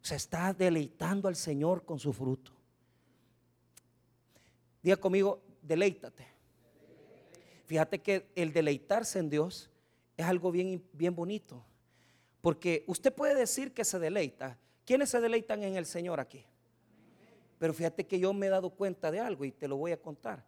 [0.02, 2.55] ¿Se está deleitando al Señor con su fruto?
[4.86, 6.24] Diga conmigo, deleítate.
[7.64, 9.68] Fíjate que el deleitarse en Dios
[10.16, 11.64] es algo bien, bien bonito.
[12.40, 14.56] Porque usted puede decir que se deleita.
[14.84, 16.44] ¿Quiénes se deleitan en el Señor aquí?
[17.58, 20.00] Pero fíjate que yo me he dado cuenta de algo y te lo voy a
[20.00, 20.46] contar.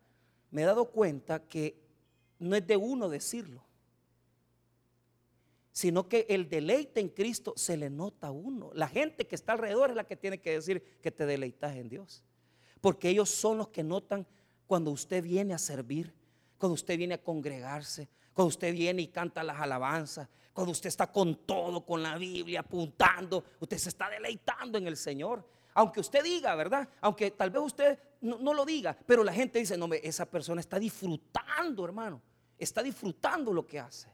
[0.53, 1.77] Me he dado cuenta que
[2.38, 3.64] no es de uno decirlo,
[5.72, 8.70] sino que el deleite en Cristo se le nota a uno.
[8.72, 11.88] La gente que está alrededor es la que tiene que decir que te deleitas en
[11.88, 12.22] Dios.
[12.80, 14.26] Porque ellos son los que notan
[14.66, 16.14] cuando usted viene a servir,
[16.58, 21.10] cuando usted viene a congregarse, cuando usted viene y canta las alabanzas, cuando usted está
[21.10, 25.48] con todo, con la Biblia, apuntando, usted se está deleitando en el Señor.
[25.74, 26.88] Aunque usted diga, ¿verdad?
[27.00, 30.78] Aunque tal vez usted no, lo diga, pero la gente dice, no, esa persona está
[30.78, 32.20] disfrutando, hermano,
[32.58, 34.08] está disfrutando lo que hace.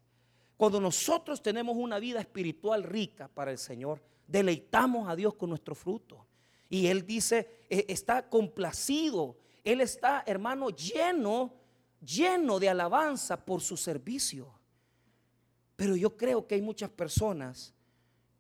[0.56, 5.74] Cuando nosotros tenemos una vida espiritual rica para el Señor, deleitamos a Dios con nuestro
[5.74, 6.26] fruto.
[6.74, 11.54] Y Él dice, eh, está complacido, Él está, hermano, lleno
[12.00, 14.52] lleno de alabanza por su servicio.
[15.76, 17.72] Pero yo creo que hay muchas personas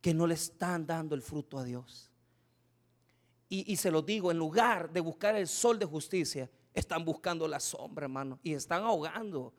[0.00, 2.10] que no le están dando el fruto a Dios.
[3.48, 7.60] Y, se lo digo, en lugar de buscar el sol de justicia, están buscando la
[7.60, 9.54] sombra, hermano, y están ahogando.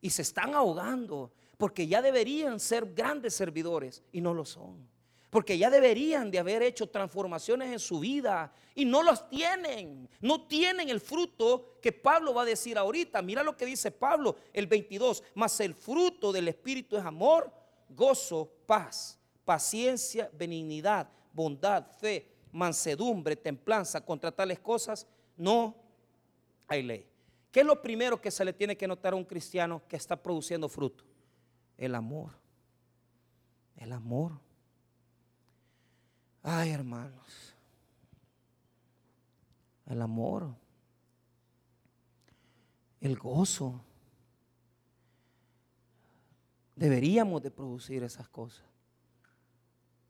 [0.00, 4.93] Y se están ahogando, porque ya deberían ser grandes servidores y no lo son
[5.34, 10.46] porque ya deberían de haber hecho transformaciones en su vida y no los tienen, no
[10.46, 13.20] tienen el fruto que Pablo va a decir ahorita.
[13.20, 17.52] Mira lo que dice Pablo, el 22, mas el fruto del Espíritu es amor,
[17.88, 25.04] gozo, paz, paciencia, benignidad, bondad, fe, mansedumbre, templanza, contra tales cosas
[25.36, 25.74] no
[26.68, 27.08] hay ley.
[27.50, 30.14] ¿Qué es lo primero que se le tiene que notar a un cristiano que está
[30.14, 31.02] produciendo fruto?
[31.76, 32.30] El amor.
[33.74, 34.43] El amor.
[36.46, 37.54] Ay, hermanos,
[39.86, 40.54] el amor,
[43.00, 43.80] el gozo.
[46.76, 48.62] Deberíamos de producir esas cosas.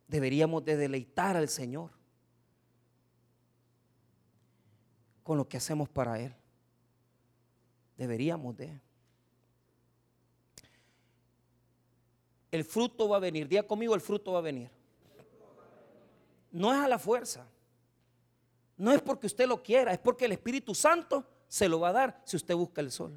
[0.08, 1.92] Deberíamos de deleitar al Señor
[5.22, 6.34] con lo que hacemos para Él.
[7.96, 8.80] Deberíamos de.
[12.50, 13.46] El fruto va a venir.
[13.46, 14.83] Día conmigo, el fruto va a venir
[16.54, 17.46] no es a la fuerza.
[18.76, 21.92] No es porque usted lo quiera, es porque el Espíritu Santo se lo va a
[21.92, 23.12] dar si usted busca el sol.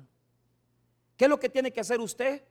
[1.15, 2.43] ¿Qué es lo que tiene que hacer usted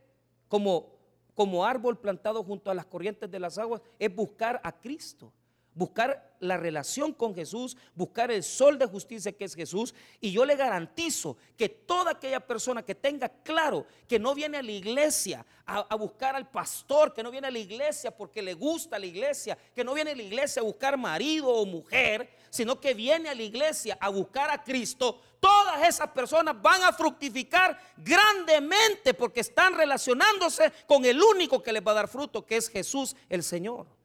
[0.49, 0.97] como,
[1.35, 3.83] como árbol plantado junto a las corrientes de las aguas?
[3.99, 5.33] Es buscar a Cristo
[5.77, 9.95] buscar la relación con Jesús, buscar el sol de justicia que es Jesús.
[10.21, 14.63] Y yo le garantizo que toda aquella persona que tenga claro que no viene a
[14.63, 18.99] la iglesia a, buscar al pastor, que no viene a la iglesia porque le gusta
[18.99, 22.95] la iglesia, que no viene a la iglesia a buscar marido o mujer, sino que
[22.95, 29.13] viene a la iglesia a buscar a Cristo, todas esas personas van a fructificar grandemente
[29.13, 33.15] porque están relacionándose con el único que les va a dar fruto, que es Jesús
[33.29, 33.96] el Señor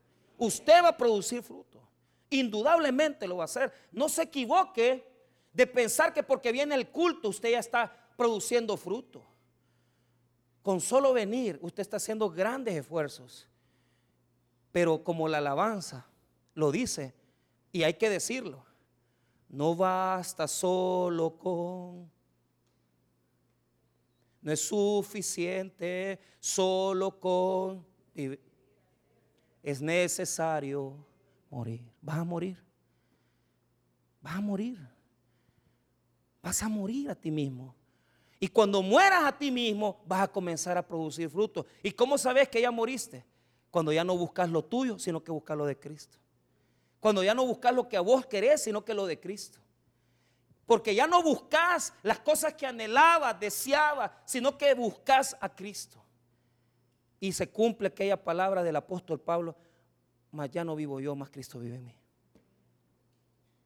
[0.41, 1.79] usted va a producir fruto.
[2.29, 3.71] Indudablemente lo va a hacer.
[3.91, 5.07] No se equivoque
[5.53, 9.23] de pensar que porque viene el culto usted ya está produciendo fruto.
[10.63, 13.47] Con solo venir usted está haciendo grandes esfuerzos.
[14.71, 16.07] Pero como la alabanza
[16.55, 17.13] lo dice,
[17.71, 18.65] y hay que decirlo,
[19.49, 22.09] no basta solo con...
[24.41, 27.85] No es suficiente solo con
[29.63, 30.95] es necesario
[31.49, 31.83] morir.
[32.01, 32.57] Vas a morir.
[34.21, 34.79] Vas a morir.
[36.41, 37.75] Vas a morir a ti mismo.
[38.39, 41.65] Y cuando mueras a ti mismo, vas a comenzar a producir frutos.
[41.83, 43.23] ¿Y cómo sabes que ya moriste?
[43.69, 46.17] Cuando ya no buscas lo tuyo, sino que buscas lo de Cristo.
[46.99, 49.59] Cuando ya no buscas lo que a vos querés, sino que lo de Cristo.
[50.65, 56.00] Porque ya no buscas las cosas que anhelabas, deseabas, sino que buscas a Cristo.
[57.21, 59.55] Y se cumple aquella palabra del apóstol Pablo,
[60.31, 61.95] mas ya no vivo yo, más Cristo vive en mí.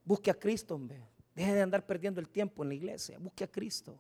[0.04, 1.02] Busque a Cristo, hombre.
[1.34, 3.18] Deje de andar perdiendo el tiempo en la iglesia.
[3.18, 3.98] Busque a Cristo.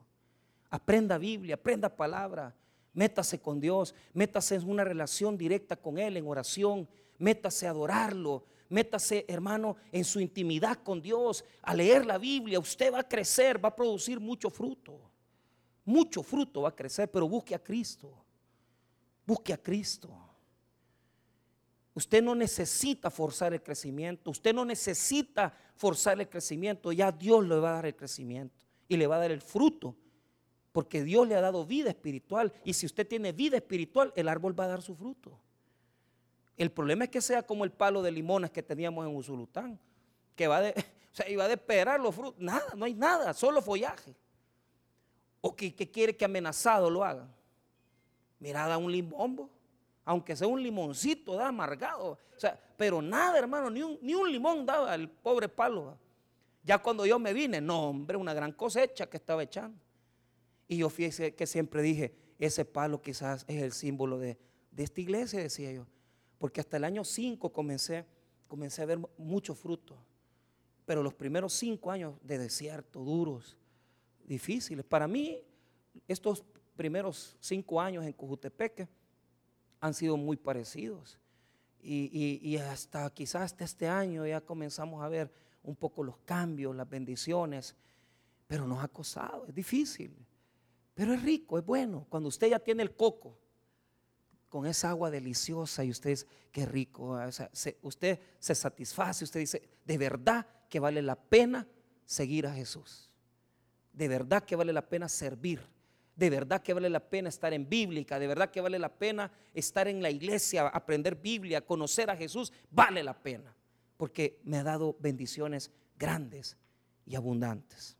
[0.69, 2.53] Aprenda Biblia, aprenda palabra.
[2.93, 3.95] Métase con Dios.
[4.13, 6.87] Métase en una relación directa con Él, en oración.
[7.17, 8.43] Métase a adorarlo.
[8.67, 12.59] Métase, hermano, en su intimidad con Dios, a leer la Biblia.
[12.59, 14.99] Usted va a crecer, va a producir mucho fruto.
[15.85, 18.24] Mucho fruto va a crecer, pero busque a Cristo.
[19.25, 20.09] Busque a Cristo.
[21.93, 27.55] Usted no necesita forzar el crecimiento, usted no necesita forzar el crecimiento, ya Dios le
[27.55, 29.95] va a dar el crecimiento y le va a dar el fruto,
[30.73, 34.59] porque Dios le ha dado vida espiritual y si usted tiene vida espiritual, el árbol
[34.59, 35.39] va a dar su fruto.
[36.57, 39.79] El problema es que sea como el palo de limones que teníamos en Usulután,
[40.35, 40.61] que va
[41.15, 44.15] o sea, iba a esperar los frutos, nada, no hay nada, solo follaje.
[45.41, 47.33] O que, quiere que amenazado lo hagan.
[48.39, 49.49] Mira, da un limón,
[50.03, 52.11] aunque sea un limoncito, da amargado.
[52.35, 55.97] O sea, pero nada, hermano, ni un, ni un limón daba el pobre palo.
[56.63, 59.79] Ya cuando yo me vine, no, hombre, una gran cosecha que estaba echando.
[60.67, 64.37] Y yo fíjese que siempre dije, ese palo quizás es el símbolo de,
[64.71, 65.85] de esta iglesia, decía yo.
[66.37, 68.05] Porque hasta el año 5 comencé,
[68.47, 69.97] comencé a ver mucho fruto.
[70.85, 73.57] Pero los primeros cinco años de desierto, duros,
[74.23, 74.85] difíciles.
[74.85, 75.41] Para mí,
[76.07, 76.45] estos
[76.75, 78.87] primeros cinco años en Cojutepeque
[79.79, 81.19] han sido muy parecidos.
[81.81, 86.89] Y, hasta quizás hasta este año ya comenzamos a ver un poco los cambios, las
[86.89, 87.75] bendiciones,
[88.47, 90.15] pero nos ha costado, es difícil,
[90.95, 92.07] pero es rico, es bueno.
[92.09, 93.37] Cuando usted ya tiene el coco
[94.49, 97.19] con esa agua deliciosa y usted dice, qué rico,
[97.83, 101.67] usted se satisface, usted dice, de verdad que vale la pena
[102.05, 103.11] seguir a Jesús,
[103.93, 105.74] de verdad que vale la pena servir
[106.15, 109.31] de verdad que vale la pena estar en bíblica, de verdad que vale la pena
[109.53, 113.53] estar en la iglesia, aprender Biblia, conocer a Jesús, vale la pena,
[113.97, 116.57] porque me ha dado bendiciones grandes
[117.05, 117.97] y abundantes.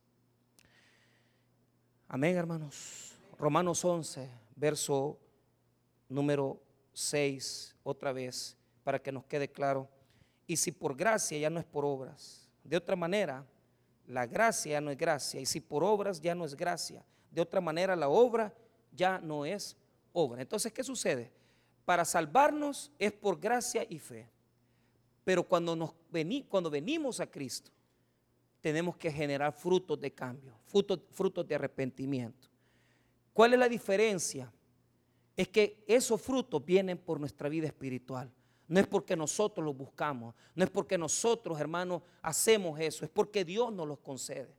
[2.07, 3.17] Amén, hermanos.
[3.37, 5.19] Romanos 11, verso
[6.07, 6.61] número
[6.93, 9.89] 6, otra vez, para que nos quede claro.
[10.47, 13.45] Y si por gracia ya no es por obras, de otra manera,
[14.07, 17.03] la gracia ya no es gracia, y si por obras ya no es gracia
[17.35, 18.53] de otra manera la obra
[18.93, 19.75] ya no es
[20.13, 20.41] obra.
[20.41, 21.29] Entonces, ¿qué sucede?
[21.83, 24.29] Para salvarnos es por gracia y fe.
[25.25, 25.93] Pero cuando, nos
[26.47, 27.71] cuando venimos a Cristo,
[28.61, 32.47] tenemos que generar frutos de cambio, frutos, frutos de arrepentimiento.
[33.33, 34.51] ¿Cuál es la diferencia?
[35.35, 38.31] Es que esos frutos vienen por nuestra vida espiritual.
[38.67, 43.43] No es porque nosotros los buscamos, no es porque nosotros, hermanos, hacemos eso, es porque
[43.43, 44.55] Dios nos los concede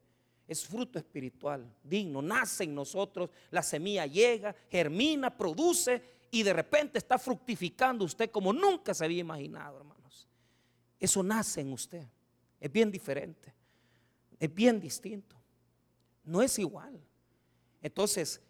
[0.46, 6.98] es fruto espiritual, digno, nace en nosotros, la semilla llega, germina, produce y de repente
[6.98, 10.28] está fructificando usted como nunca se había imaginado, hermanos.
[11.00, 12.06] Eso nace en usted,
[12.60, 13.52] es bien diferente,
[14.38, 15.36] es bien distinto,
[16.24, 17.00] no es igual.
[17.82, 18.40] Entonces,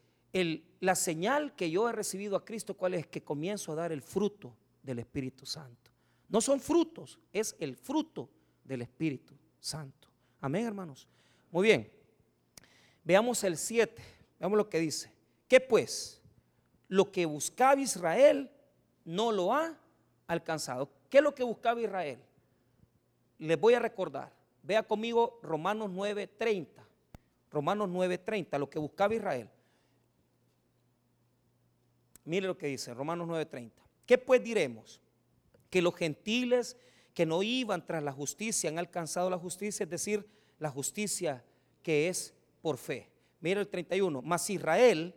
[0.81, 3.07] la señal que yo he recibido a Cristo, ¿cuál es?
[3.07, 5.91] Que comienzo a dar el fruto del Espíritu Santo.
[6.29, 8.29] No son frutos, es el fruto
[8.65, 10.09] del Espíritu Santo.
[10.41, 11.09] Amén, hermanos.
[11.57, 11.91] Muy bien.
[13.03, 14.03] Veamos el 7.
[14.39, 15.11] Veamos lo que dice.
[15.49, 16.21] ¿Qué pues?
[16.87, 18.51] Lo que buscaba Israel
[19.07, 19.75] no lo ha
[20.27, 20.91] alcanzado.
[21.09, 22.21] ¿Qué es lo que buscaba Israel?
[23.39, 24.35] Les voy a recordar.
[24.63, 26.87] Vea conmigo Romanos 9:30.
[27.51, 29.49] Romanos 9:30, lo que buscaba Israel.
[32.27, 33.83] Mire lo que dice Romanos 9:30.
[34.05, 35.01] ¿Qué pues diremos?
[35.71, 36.77] Que los gentiles
[37.15, 41.45] que no iban tras la justicia han alcanzado la justicia, es decir, la justicia
[41.83, 43.11] que es por fe.
[43.41, 44.23] Mira el 31.
[44.23, 45.15] Mas Israel,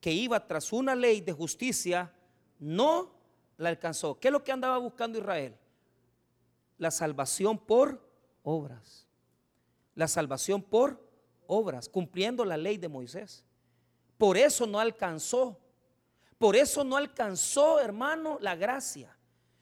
[0.00, 2.12] que iba tras una ley de justicia,
[2.58, 3.12] no
[3.56, 4.18] la alcanzó.
[4.18, 5.56] ¿Qué es lo que andaba buscando Israel?
[6.78, 8.00] La salvación por
[8.42, 9.06] obras.
[9.94, 11.00] La salvación por
[11.46, 13.44] obras, cumpliendo la ley de Moisés.
[14.16, 15.58] Por eso no alcanzó.
[16.38, 19.16] Por eso no alcanzó, hermano, la gracia.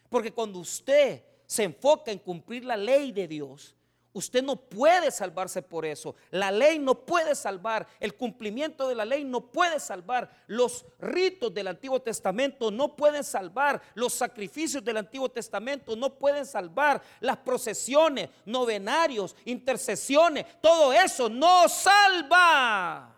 [0.08, 3.74] Porque cuando usted se enfoca en cumplir la ley de Dios,
[4.12, 6.16] Usted no puede salvarse por eso.
[6.30, 7.86] La ley no puede salvar.
[8.00, 10.28] El cumplimiento de la ley no puede salvar.
[10.48, 13.80] Los ritos del Antiguo Testamento no pueden salvar.
[13.94, 17.00] Los sacrificios del Antiguo Testamento no pueden salvar.
[17.20, 23.16] Las procesiones, novenarios, intercesiones, todo eso no salva.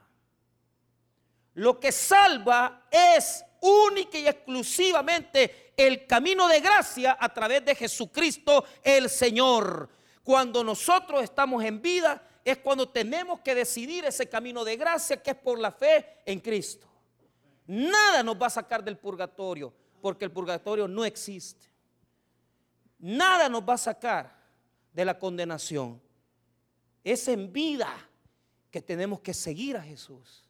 [1.54, 8.64] Lo que salva es única y exclusivamente el camino de gracia a través de Jesucristo
[8.82, 9.88] el Señor.
[10.24, 15.30] Cuando nosotros estamos en vida es cuando tenemos que decidir ese camino de gracia que
[15.30, 16.88] es por la fe en Cristo.
[17.66, 21.66] Nada nos va a sacar del purgatorio porque el purgatorio no existe.
[22.98, 24.36] Nada nos va a sacar
[24.92, 26.00] de la condenación.
[27.04, 27.88] Es en vida
[28.70, 30.44] que tenemos que seguir a Jesús.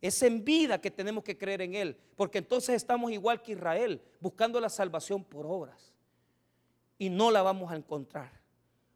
[0.00, 1.96] Es en vida que tenemos que creer en Él.
[2.16, 5.92] Porque entonces estamos igual que Israel, buscando la salvación por obras.
[6.98, 8.39] Y no la vamos a encontrar.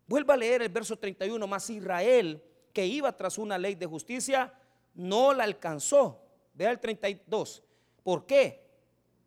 [0.07, 2.43] Vuelva a leer el verso 31, más Israel,
[2.73, 4.53] que iba tras una ley de justicia,
[4.95, 6.21] no la alcanzó.
[6.53, 7.63] Vea el 32.
[8.03, 8.63] ¿Por qué?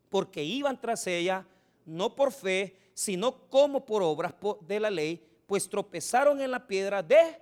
[0.09, 1.45] Porque iban tras ella,
[1.85, 7.01] no por fe, sino como por obras de la ley, pues tropezaron en la piedra
[7.01, 7.41] de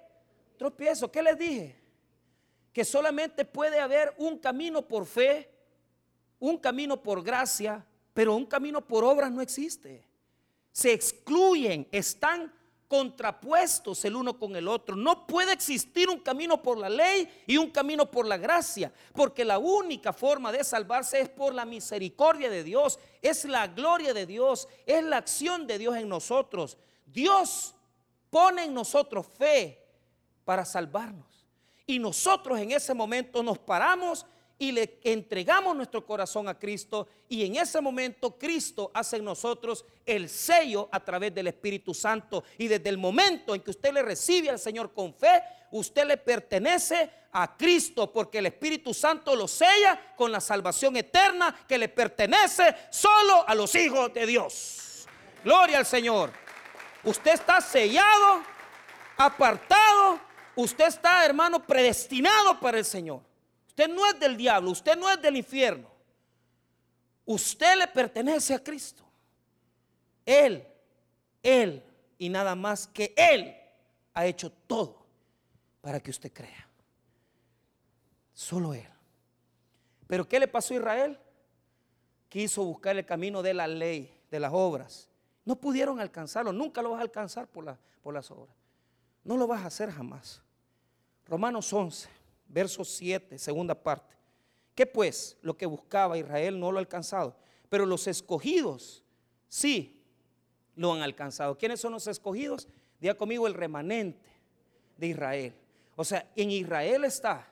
[0.58, 1.12] tropiezo.
[1.12, 1.76] ¿Qué les dije?
[2.72, 5.50] Que solamente puede haber un camino por fe,
[6.40, 10.04] un camino por gracia, pero un camino por obras no existe.
[10.72, 12.54] Se excluyen, están
[12.96, 14.96] contrapuestos el uno con el otro.
[14.96, 19.44] No puede existir un camino por la ley y un camino por la gracia, porque
[19.44, 24.26] la única forma de salvarse es por la misericordia de Dios, es la gloria de
[24.26, 26.78] Dios, es la acción de Dios en nosotros.
[27.06, 27.76] Dios
[28.30, 29.86] pone en nosotros fe
[30.46, 31.46] para salvarnos.
[31.86, 34.26] Y nosotros en ese momento nos paramos
[34.58, 39.86] y le entregamos nuestro corazón a Cristo y en ese momento Cristo hace en nosotros
[40.06, 44.02] el sello a través del Espíritu Santo y desde el momento en que usted le
[44.02, 49.48] recibe al Señor con fe, usted le pertenece a Cristo porque el Espíritu Santo lo
[49.48, 55.06] sella con la salvación eterna que le pertenece solo a los hijos de Dios.
[55.44, 56.32] Gloria al Señor.
[57.04, 58.42] Usted está sellado,
[59.18, 60.20] apartado,
[60.56, 63.22] usted está, hermano, predestinado para el Señor.
[63.76, 65.90] Usted no es del diablo, usted no es del infierno.
[67.26, 69.04] Usted le pertenece a Cristo.
[70.26, 70.66] Él,
[71.44, 71.84] Él
[72.18, 73.54] y nada más que Él
[74.14, 75.06] ha hecho todo
[75.82, 76.70] para que usted crea.
[78.34, 78.88] Solo Él.
[80.08, 81.20] Pero ¿qué le pasó a Israel?
[82.30, 85.10] Quiso buscar el camino de la ley, de las obras.
[85.44, 86.54] No pudieron alcanzarlo.
[86.54, 88.56] Nunca lo vas a alcanzar por, por las obras.
[89.26, 90.42] No lo vas a hacer jamás.
[91.26, 92.15] Romanos 11
[92.48, 94.16] verso 7, segunda parte.
[94.74, 95.38] ¿Qué pues?
[95.42, 97.36] Lo que buscaba Israel no lo ha alcanzado,
[97.70, 99.04] pero los escogidos
[99.48, 100.02] sí
[100.76, 101.58] lo han alcanzado.
[101.58, 102.68] ¿Quiénes son los escogidos?
[103.00, 104.30] Diga conmigo el remanente
[104.98, 105.54] de Israel.
[105.96, 107.48] O sea, en Israel está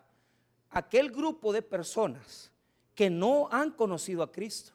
[0.70, 2.52] aquel grupo de personas
[2.96, 4.74] que no han conocido a Cristo.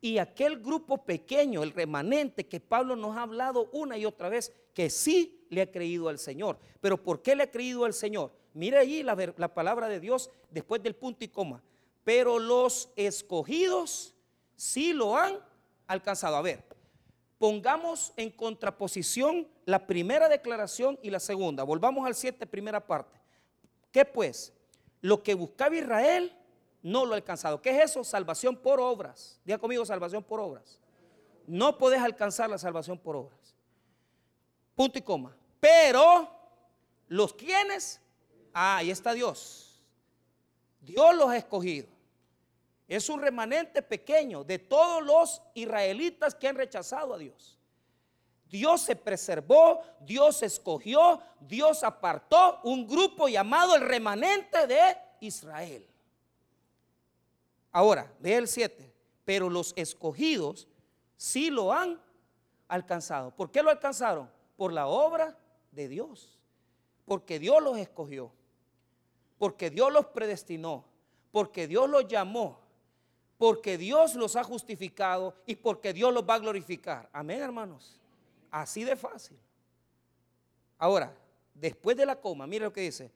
[0.00, 4.52] Y aquel grupo pequeño, el remanente que Pablo nos ha hablado una y otra vez,
[4.74, 6.58] que sí le ha creído al Señor.
[6.80, 8.32] Pero ¿por qué le ha creído al Señor?
[8.54, 11.62] Mire allí la, la palabra de Dios después del punto y coma.
[12.04, 14.14] Pero los escogidos
[14.56, 15.38] sí lo han
[15.86, 16.36] alcanzado.
[16.36, 16.64] A ver,
[17.38, 21.62] pongamos en contraposición la primera declaración y la segunda.
[21.62, 23.20] Volvamos al 7, primera parte.
[23.90, 24.52] ¿Qué pues?
[25.00, 26.32] Lo que buscaba Israel
[26.82, 27.60] no lo ha alcanzado.
[27.60, 28.04] ¿Qué es eso?
[28.04, 29.40] Salvación por obras.
[29.44, 30.80] Diga conmigo, salvación por obras.
[31.46, 33.54] No puedes alcanzar la salvación por obras.
[34.74, 35.36] Punto y coma.
[35.60, 36.28] Pero
[37.08, 38.02] los quienes
[38.52, 39.80] Ah, ahí está Dios.
[40.80, 41.88] Dios los ha escogido.
[42.88, 47.58] Es un remanente pequeño de todos los israelitas que han rechazado a Dios.
[48.50, 55.86] Dios se preservó, Dios escogió, Dios apartó un grupo llamado el remanente de Israel.
[57.70, 58.92] Ahora, ve el 7.
[59.24, 60.68] Pero los escogidos
[61.16, 61.98] sí lo han
[62.68, 63.30] alcanzado.
[63.30, 64.28] ¿Por qué lo alcanzaron?
[64.62, 65.36] Por la obra
[65.72, 66.38] de Dios.
[67.04, 68.30] Porque Dios los escogió
[69.42, 70.84] porque Dios los predestinó,
[71.32, 72.60] porque Dios los llamó,
[73.38, 77.10] porque Dios los ha justificado y porque Dios los va a glorificar.
[77.12, 78.00] Amén, hermanos.
[78.52, 79.36] Así de fácil.
[80.78, 81.12] Ahora,
[81.54, 83.10] después de la coma, mire lo que dice.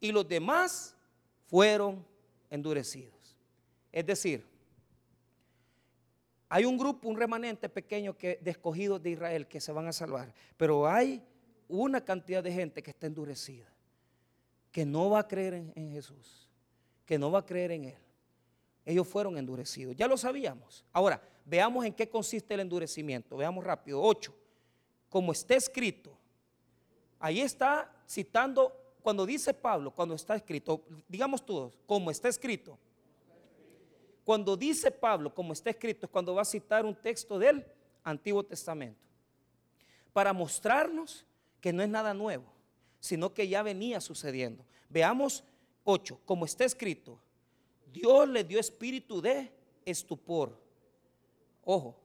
[0.00, 0.96] Y los demás
[1.44, 2.02] fueron
[2.48, 3.36] endurecidos.
[3.92, 4.46] Es decir,
[6.48, 9.92] hay un grupo, un remanente pequeño que, de escogidos de Israel que se van a
[9.92, 11.22] salvar, pero hay
[11.68, 13.66] una cantidad de gente que está endurecida
[14.76, 16.50] que no va a creer en, Jesús,
[17.06, 17.98] que no va a creer en Él.
[18.84, 19.96] Ellos fueron endurecidos.
[19.96, 20.84] Ya lo sabíamos.
[20.92, 23.38] Ahora, veamos en qué consiste el endurecimiento.
[23.38, 24.02] Veamos rápido.
[24.02, 24.34] 8.
[25.08, 26.14] Como está escrito.
[27.18, 28.70] Ahí está citando,
[29.02, 32.78] cuando dice Pablo, cuando está escrito, digamos todos, como está escrito.
[34.26, 37.64] Cuando dice Pablo, como está escrito, es cuando va a citar un texto del
[38.04, 39.00] Antiguo Testamento.
[40.12, 41.24] Para mostrarnos
[41.62, 42.56] que no es nada nuevo
[43.06, 44.64] sino que ya venía sucediendo.
[44.88, 45.44] Veamos
[45.84, 47.20] 8, como está escrito,
[47.92, 49.52] Dios le dio espíritu de
[49.84, 50.60] estupor.
[51.64, 51.96] Ojo,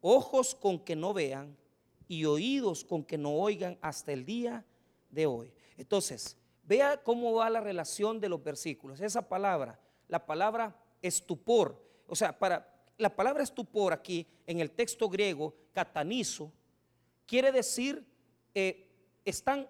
[0.00, 1.56] ojos con que no vean
[2.08, 4.64] y oídos con que no oigan hasta el día
[5.10, 5.52] de hoy.
[5.76, 9.00] Entonces, vea cómo va la relación de los versículos.
[9.00, 10.76] Esa palabra, la palabra
[11.06, 16.52] estupor, o sea, para la palabra estupor aquí en el texto griego, catanizo,
[17.26, 18.04] quiere decir
[18.54, 18.88] eh,
[19.24, 19.68] están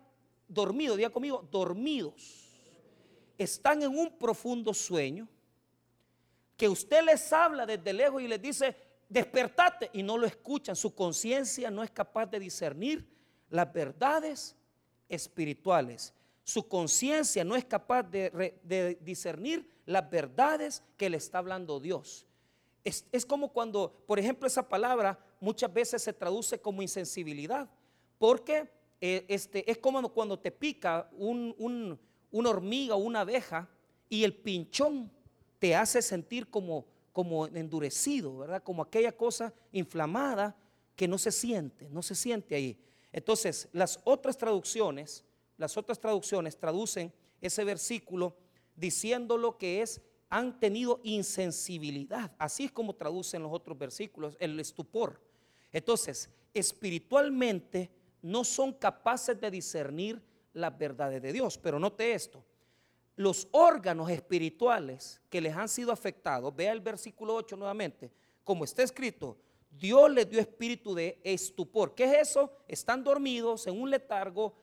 [0.49, 2.43] dormidos, diga conmigo, dormidos.
[3.37, 5.29] Están en un profundo sueño
[6.57, 8.77] que usted les habla desde lejos y les dice,
[9.09, 10.77] despertate y no lo escuchan.
[10.77, 13.09] Su conciencia no es capaz de discernir
[13.51, 14.55] las verdades
[15.09, 16.15] espirituales.
[16.45, 22.27] Su conciencia no es capaz de, discernir las verdades que le está hablando Dios.
[22.85, 27.69] Es, como cuando, por ejemplo, esa palabra muchas veces se traduce como insensibilidad,
[28.19, 28.69] porque
[29.01, 31.99] eh, este, es como cuando te pica un,
[32.31, 33.69] una hormiga o una abeja
[34.11, 35.11] y el pinchón
[35.59, 38.63] te hace sentir como, como endurecido, ¿verdad?
[38.63, 40.55] Como aquella cosa inflamada
[40.95, 42.79] que no se siente, no se siente ahí.
[43.13, 45.25] Entonces, las otras traducciones,
[45.57, 48.37] las otras traducciones traducen ese versículo
[48.75, 52.33] diciendo lo que es han tenido insensibilidad.
[52.39, 55.21] Así es como traducen los otros versículos, el estupor.
[55.73, 57.91] Entonces, espiritualmente
[58.23, 60.21] no son capaces de discernir
[60.53, 61.59] las verdades de Dios.
[61.59, 62.45] Pero note esto,
[63.17, 68.11] los órganos espirituales que les han sido afectados, vea el versículo 8 nuevamente,
[68.43, 69.37] como está escrito,
[69.71, 71.95] Dios les dio espíritu de estupor.
[71.95, 72.53] ¿Qué es eso?
[72.69, 74.55] Están dormidos en un letargo,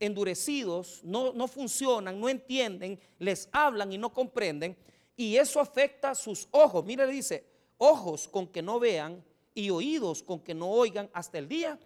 [0.00, 4.76] endurecidos, no, no funcionan, no entienden, les hablan y no comprenden.
[5.14, 6.84] Y eso afecta sus ojos.
[6.84, 7.44] Mire, le dice,
[7.76, 9.22] ojos con que no vean
[9.54, 11.78] y oídos con que no oigan hasta el día.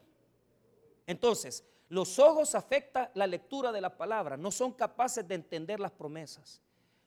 [1.06, 5.92] Entonces, los ojos afectan la lectura de la palabra, no son capaces de entender las
[5.92, 6.60] promesas,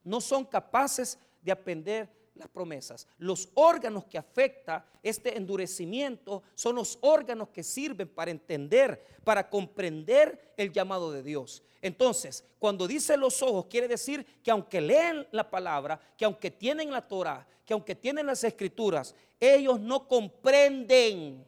[0.04, 3.08] no son capaces de aprender las promesas.
[3.18, 10.54] Los órganos que afecta este endurecimiento son los órganos que sirven para entender, para comprender
[10.58, 11.64] el llamado de Dios.
[11.82, 16.92] Entonces, cuando dice los ojos, quiere decir que aunque leen la palabra, que aunque tienen
[16.92, 21.46] la Torah, que aunque tienen las escrituras, ellos no comprenden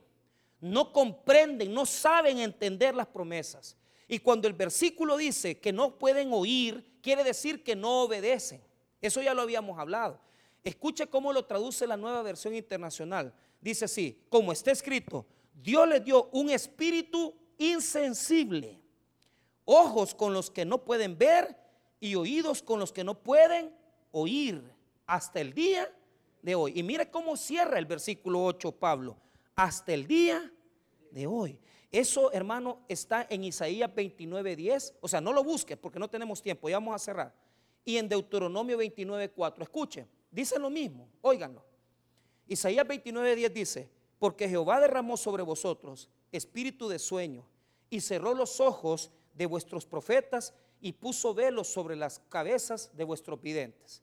[0.62, 3.78] no comprenden, no saben entender las promesas.
[4.08, 8.62] Y cuando el versículo dice que no pueden oír, quiere decir que no obedecen.
[9.02, 10.20] Eso ya lo habíamos hablado.
[10.64, 13.34] Escuche cómo lo traduce la nueva versión internacional.
[13.62, 18.80] Dice así, como está escrito, Dios le dio un espíritu insensible,
[19.66, 21.58] ojos con los que no pueden ver
[22.00, 23.74] y oídos con los que no pueden
[24.12, 24.64] oír
[25.06, 25.92] hasta el día
[26.42, 26.74] de hoy.
[26.76, 29.18] Y mire cómo cierra el versículo 8 Pablo
[29.56, 30.52] hasta el día
[31.12, 31.60] de hoy.
[31.92, 34.94] Eso, hermano, está en Isaías 29:10.
[35.02, 37.34] O sea, no lo busque porque no tenemos tiempo, ya vamos a cerrar.
[37.84, 39.64] Y en Deuteronomio 29:4.
[39.64, 41.64] Escuche, dice lo mismo, óiganlo.
[42.48, 47.46] Isaías 29:10 dice: Porque Jehová derramó sobre vosotros espíritu de sueño
[47.90, 53.42] y cerró los ojos de vuestros profetas y puso velos sobre las cabezas de vuestros
[53.42, 54.02] videntes.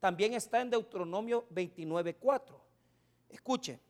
[0.00, 2.60] También está en Deuteronomio 29:4.
[3.28, 3.80] Escuche,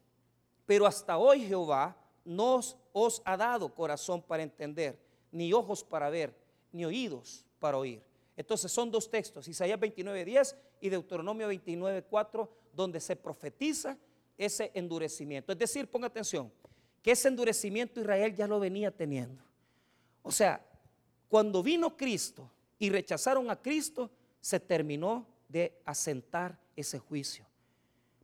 [0.66, 2.60] pero hasta hoy Jehová no
[2.92, 4.98] os ha dado corazón para entender,
[5.30, 6.34] ni ojos para ver,
[6.72, 8.02] ni oídos para oír.
[8.36, 13.96] Entonces son dos textos, Isaías 29.10 y Deuteronomio 29.4, donde se profetiza
[14.36, 15.52] ese endurecimiento.
[15.52, 16.52] Es decir, ponga atención,
[17.02, 19.42] que ese endurecimiento Israel ya lo venía teniendo.
[20.22, 20.64] O sea,
[21.28, 24.10] cuando vino Cristo y rechazaron a Cristo,
[24.40, 27.46] se terminó de asentar ese juicio.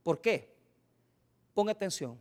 [0.03, 0.55] ¿Por qué?
[1.53, 2.19] Ponga atención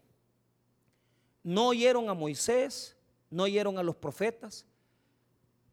[1.45, 2.97] no oyeron a Moisés,
[3.30, 4.64] no oyeron a los profetas,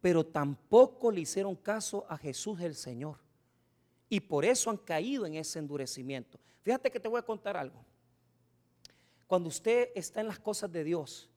[0.02, 3.18] pero tampoco le hicieron caso a Jesús el Señor.
[4.12, 6.38] Y por eso han caído en ese endurecimiento.
[6.64, 7.82] Fíjate que te voy a contar algo.
[9.26, 11.30] Cuando usted está en las cosas de Dios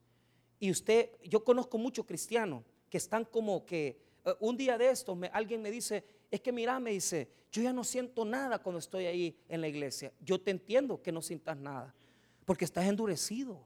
[0.59, 5.17] y usted, yo conozco muchos cristianos que están como que, eh, un día de estos
[5.31, 9.05] alguien me dice, es que mira, me dice, yo ya no siento nada cuando estoy
[9.05, 10.11] ahí en la iglesia.
[10.19, 11.95] Yo te entiendo que no sientas nada,
[12.43, 13.63] porque estás endurecido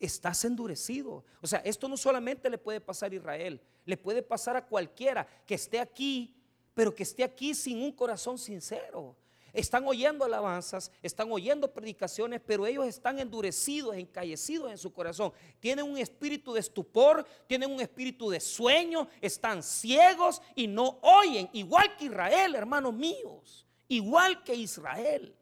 [0.00, 1.24] estás endurecido.
[1.40, 5.26] O sea, esto no solamente le puede pasar a Israel, le puede pasar a cualquiera
[5.44, 6.37] que esté aquí,
[6.78, 9.16] pero que esté aquí sin un corazón sincero.
[9.52, 15.32] Están oyendo alabanzas, están oyendo predicaciones, pero ellos están endurecidos, encallecidos en su corazón.
[15.58, 21.50] Tienen un espíritu de estupor, tienen un espíritu de sueño, están ciegos y no oyen,
[21.52, 25.34] igual que Israel, hermanos míos, igual que Israel.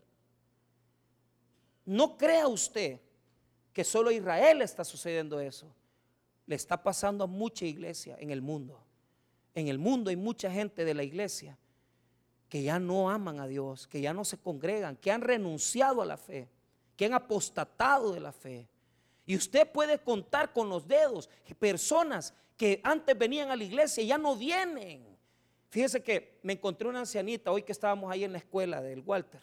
[1.85, 2.99] No crea usted
[3.75, 5.71] que solo a Israel está sucediendo eso.
[6.47, 8.86] Le está pasando a mucha iglesia en el mundo.
[9.57, 11.57] En el mundo hay mucha gente de la iglesia
[12.47, 16.07] que ya no aman a Dios, que ya no se congregan, que han renunciado a
[16.07, 16.47] la fe,
[16.95, 18.69] que han apostatado de la fe.
[19.25, 24.09] Y usted puede contar con los dedos personas que antes venían a la iglesia y
[24.09, 25.17] ya no vienen.
[25.71, 29.41] Fíjese que me encontré una ancianita hoy que estábamos ahí en la escuela del Walter.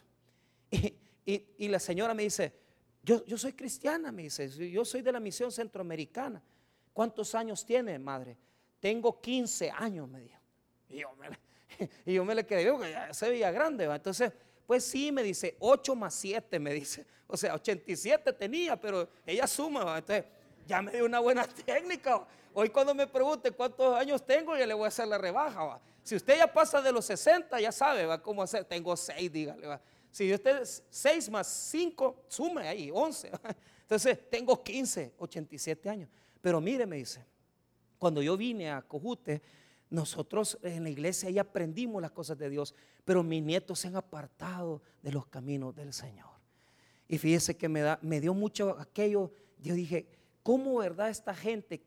[1.26, 2.52] Y, la señora me dice,
[3.02, 6.44] yo, soy cristiana, me dice, yo soy de la misión centroamericana.
[6.92, 8.38] ¿Cuántos años tiene, madre?
[8.84, 10.42] Tengo 15 años, me dijo.
[10.90, 11.30] Y yo me,
[12.06, 13.86] y yo me le quedé, que ya se veía grande.
[13.86, 14.34] Entonces,
[14.68, 17.06] pues sí, me dice, 8 más 7, me dice.
[17.28, 19.98] O sea, 87 tenía, pero ella suma.
[19.98, 20.26] Entonces,
[20.68, 22.28] ya me dio una buena técnica.
[22.54, 25.80] Hoy cuando me pregunte cuántos años tengo, ya le voy a hacer la rebaja.
[26.04, 28.22] Si usted ya pasa de los 60, ya sabe ¿va?
[28.22, 28.66] cómo hacer.
[28.66, 29.66] Tengo 6, dígale.
[29.66, 29.82] ¿va?
[30.12, 33.32] Si usted es 6 más 5, sume ahí, 11.
[33.84, 36.10] Entonces tengo 15, 87 años.
[36.42, 37.26] Pero mire, me dice,
[38.04, 39.42] cuando yo vine a Cojute,
[39.90, 42.76] nosotros en la iglesia ya aprendimos las cosas de Dios,
[43.06, 46.32] pero mis nietos se han apartado de los caminos del Señor.
[47.08, 50.06] Y fíjese que me, da, me dio mucho aquello, yo dije,
[50.44, 51.82] ¿cómo verdad esta gente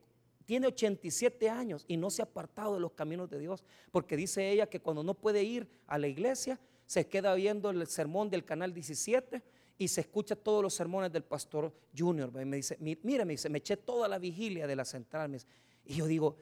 [0.47, 3.63] tiene 87 años y no se ha apartado de los caminos de Dios?
[3.91, 7.85] Porque dice ella que cuando no puede ir a la iglesia, se queda viendo el
[7.85, 9.43] sermón del canal 17
[9.77, 12.31] y se escucha todos los sermones del pastor Junior.
[12.31, 15.39] Me dice, mire, me dice, me eché toda la vigilia de la central.
[15.87, 16.35] Y yo digo,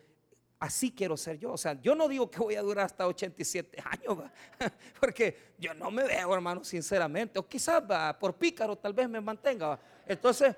[0.60, 1.54] así quiero ser yo.
[1.54, 4.30] O sea, yo no digo que voy a durar hasta 87 años,
[5.00, 7.40] porque yo no me veo, hermano, sinceramente.
[7.40, 7.84] O quizás
[8.20, 9.80] por pícaro tal vez me mantenga.
[10.08, 10.56] Entonces,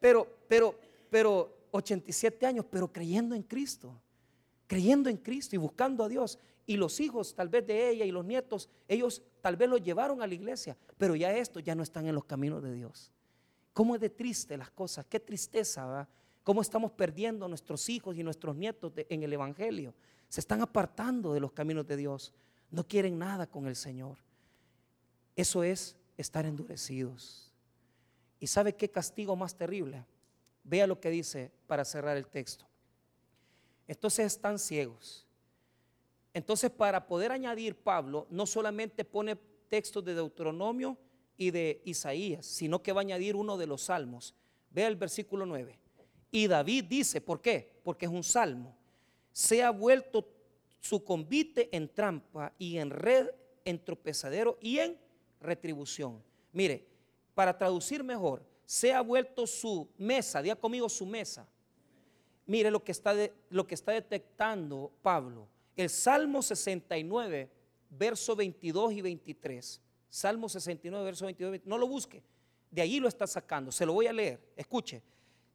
[0.00, 0.78] pero, pero,
[1.10, 4.00] pero 87 años, pero creyendo en Cristo,
[4.66, 6.38] creyendo en Cristo y buscando a Dios.
[6.64, 10.22] Y los hijos, tal vez de ella y los nietos, ellos tal vez los llevaron
[10.22, 13.10] a la iglesia, pero ya estos ya no están en los caminos de Dios.
[13.72, 15.06] ¿Cómo es de triste las cosas?
[15.08, 16.08] Qué tristeza, ¿va?
[16.48, 19.92] Cómo estamos perdiendo a nuestros hijos y nuestros nietos en el Evangelio.
[20.30, 22.32] Se están apartando de los caminos de Dios.
[22.70, 24.16] No quieren nada con el Señor.
[25.36, 27.52] Eso es estar endurecidos.
[28.40, 30.06] ¿Y sabe qué castigo más terrible?
[30.64, 32.64] Vea lo que dice para cerrar el texto.
[33.86, 35.26] Entonces están ciegos.
[36.32, 39.36] Entonces para poder añadir Pablo, no solamente pone
[39.68, 40.96] textos de Deuteronomio
[41.36, 44.34] y de Isaías, sino que va a añadir uno de los salmos.
[44.70, 45.78] Vea el versículo 9.
[46.30, 47.80] Y David dice, ¿por qué?
[47.82, 48.76] Porque es un salmo.
[49.32, 50.28] Se ha vuelto
[50.80, 53.28] su convite en trampa y en red,
[53.64, 54.98] en tropezadero y en
[55.40, 56.22] retribución.
[56.52, 56.86] Mire,
[57.34, 61.48] para traducir mejor, se ha vuelto su mesa, diga conmigo su mesa.
[62.46, 63.14] Mire lo que está,
[63.50, 65.48] lo que está detectando Pablo.
[65.76, 67.50] El Salmo 69,
[67.90, 69.80] verso 22 y 23.
[70.10, 71.68] Salmo 69, verso 22 y 23.
[71.68, 72.22] No lo busque.
[72.70, 73.70] De allí lo está sacando.
[73.70, 74.40] Se lo voy a leer.
[74.56, 75.02] Escuche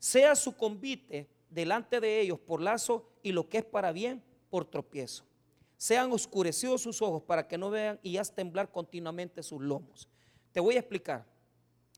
[0.04, 4.66] sea su convite delante de ellos por lazo y lo que es para bien por
[4.66, 5.24] tropiezo.
[5.78, 10.10] Sean oscurecidos sus ojos para que no vean y haz temblar continuamente sus lomos.
[10.52, 11.26] Te voy a explicar.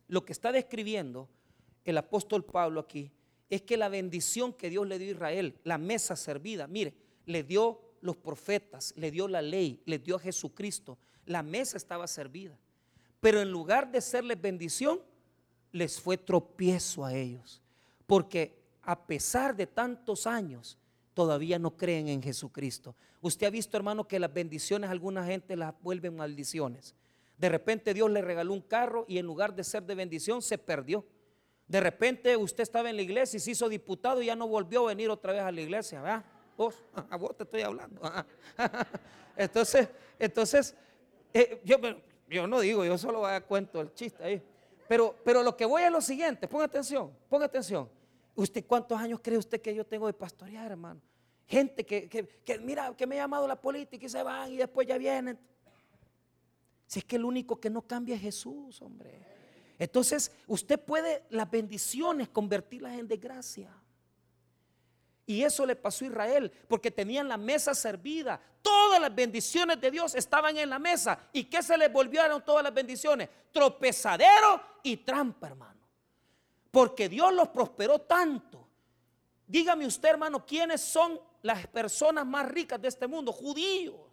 [0.07, 1.27] Lo que está describiendo
[1.83, 3.11] el apóstol Pablo aquí
[3.49, 6.93] es que la bendición que Dios le dio a Israel, la mesa servida, mire,
[7.25, 10.99] le dio los profetas, le dio la ley, le dio a Jesucristo.
[11.25, 12.55] La mesa estaba servida.
[13.19, 15.01] Pero en lugar de serles bendición,
[15.71, 17.63] les fue tropiezo a ellos.
[18.05, 20.77] Porque a pesar de tantos años,
[21.13, 22.95] todavía no creen en Jesucristo.
[23.21, 26.93] Usted ha visto, hermano, que las bendiciones alguna gente las vuelven maldiciones.
[27.37, 30.57] De repente Dios le regaló un carro y en lugar de ser de bendición se
[30.57, 31.05] perdió.
[31.67, 34.85] De repente usted estaba en la iglesia y se hizo diputado y ya no volvió
[34.85, 36.01] a venir otra vez a la iglesia.
[36.01, 36.25] ¿verdad?
[36.55, 36.75] Vos,
[37.09, 38.01] a vos te estoy hablando.
[39.37, 40.73] Entonces, entonces
[41.33, 44.41] eh, yo, no digo, yo solo cuento el chiste ahí.
[44.87, 47.89] Pero, pero lo que voy es lo siguiente, ponga atención, ponga atención.
[48.35, 51.01] ¿Usted cuántos años cree usted que yo tengo de pastorear, hermano?
[51.47, 54.87] Gente que, que, mira, que me ha llamado la política y se van y después
[54.87, 55.39] ya vienen.
[56.87, 59.11] Si es que el único que no cambia es Jesús, hombre.
[59.77, 63.69] Entonces, usted puede las bendiciones convertirlas en desgracia.
[65.25, 68.39] Y eso le pasó a Israel, porque tenían la mesa servida.
[68.61, 71.17] Todas las bendiciones de Dios estaban en la mesa.
[71.33, 73.29] ¿Y qué se les volvieron todas las bendiciones?
[73.51, 75.79] Tropezadero y trampa, hermano.
[76.69, 78.67] Porque Dios los prosperó tanto.
[79.47, 83.31] Dígame usted, hermano, ¿quiénes son las personas más ricas de este mundo?
[83.31, 84.04] Judíos.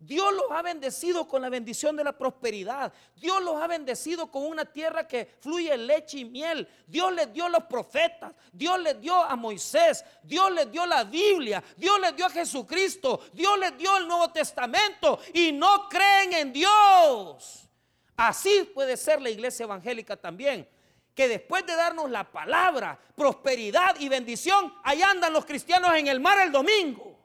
[0.00, 2.92] Dios los ha bendecido con la bendición de la prosperidad.
[3.16, 6.68] Dios los ha bendecido con una tierra que fluye leche y miel.
[6.86, 8.32] Dios les dio los profetas.
[8.52, 10.04] Dios les dio a Moisés.
[10.22, 11.62] Dios les dio la Biblia.
[11.76, 13.22] Dios les dio a Jesucristo.
[13.32, 15.18] Dios les dio el Nuevo Testamento.
[15.34, 17.68] Y no creen en Dios.
[18.16, 20.68] Así puede ser la iglesia evangélica también.
[21.12, 26.20] Que después de darnos la palabra, prosperidad y bendición, ahí andan los cristianos en el
[26.20, 27.17] mar el domingo.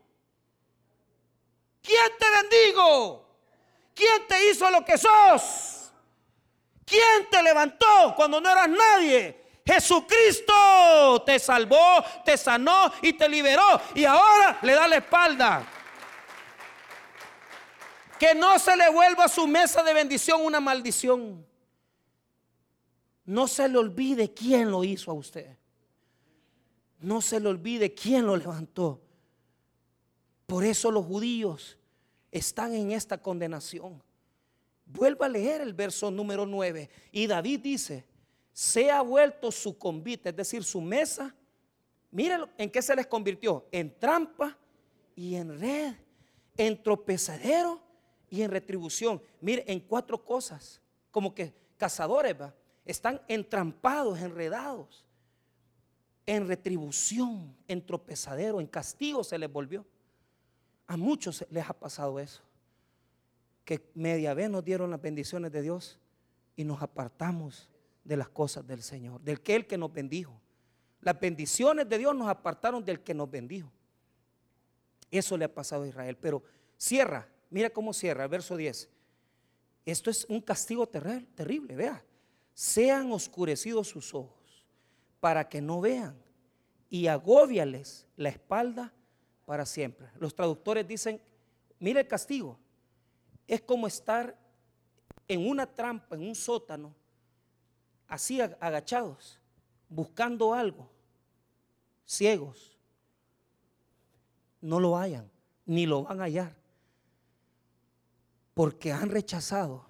[1.84, 3.28] ¿Quién te bendigo?
[3.94, 5.92] ¿Quién te hizo lo que sos?
[6.86, 9.44] ¿Quién te levantó cuando no eras nadie?
[9.66, 13.82] Jesucristo te salvó, te sanó y te liberó.
[13.96, 15.68] Y ahora le da la espalda.
[18.18, 21.46] Que no se le vuelva a su mesa de bendición una maldición.
[23.26, 25.58] No se le olvide quién lo hizo a usted.
[27.00, 29.03] No se le olvide quién lo levantó.
[30.46, 31.78] Por eso los judíos
[32.32, 34.02] están en esta condenación.
[34.86, 36.90] Vuelva a leer el verso número 9.
[37.12, 38.06] Y David dice,
[38.52, 41.34] se ha vuelto su convite, es decir, su mesa.
[42.12, 43.66] Miren en qué se les convirtió.
[43.72, 44.58] En trampa
[45.16, 45.94] y en red,
[46.58, 47.82] en tropezadero
[48.30, 49.22] y en retribución.
[49.42, 50.80] Mire, en cuatro cosas.
[51.12, 52.36] como que cazadores,
[52.86, 55.06] están entrampados, enredados
[56.26, 59.86] en retribución, en tropezadero, en castigo se les volvió.
[60.94, 62.44] A muchos les ha pasado eso,
[63.66, 65.98] que media vez nos dieron las bendiciones de Dios
[66.56, 67.68] y nos apartamos
[68.04, 70.40] de las cosas del Señor, del que el que nos bendijo.
[71.02, 73.72] Las bendiciones de Dios nos apartaron del que nos bendijo.
[75.10, 76.44] Eso le ha pasado a Israel, pero
[76.78, 78.88] cierra, mira cómo cierra el verso 10.
[79.88, 82.06] Esto es un castigo terrible, vea.
[82.54, 84.64] Sean oscurecidos sus ojos
[85.20, 86.16] para que no vean
[86.88, 88.94] y agóbiales la espalda
[89.46, 90.08] para siempre.
[90.20, 91.22] Los traductores dicen,
[91.80, 92.58] mire el castigo,
[93.48, 94.38] es como estar
[95.28, 96.94] en una trampa, en un sótano,
[98.08, 99.40] así agachados,
[99.90, 100.90] buscando algo,
[102.06, 102.78] ciegos.
[104.62, 105.30] No lo hayan,
[105.66, 106.56] ni lo van a hallar,
[108.54, 109.86] porque han rechazado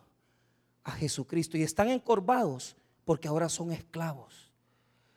[0.84, 2.76] a Jesucristo y están encorvados
[3.06, 4.53] porque ahora son esclavos.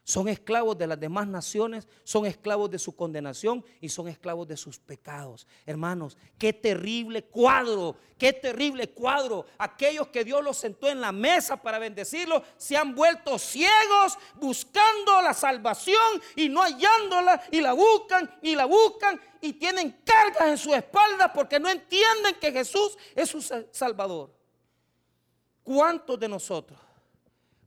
[0.07, 4.57] Son esclavos de las demás naciones, son esclavos de su condenación y son esclavos de
[4.57, 5.49] sus pecados.
[5.67, 9.47] Hermanos, qué terrible cuadro, qué terrible cuadro.
[9.59, 15.21] Aquellos que Dios los sentó en la mesa para bendecirlos se han vuelto ciegos buscando
[15.23, 20.59] la salvación y no hallándola y la buscan y la buscan y tienen cargas en
[20.59, 23.43] su espalda porque no entienden que Jesús es su
[23.73, 24.33] Salvador.
[25.65, 26.86] ¿Cuántos de nosotros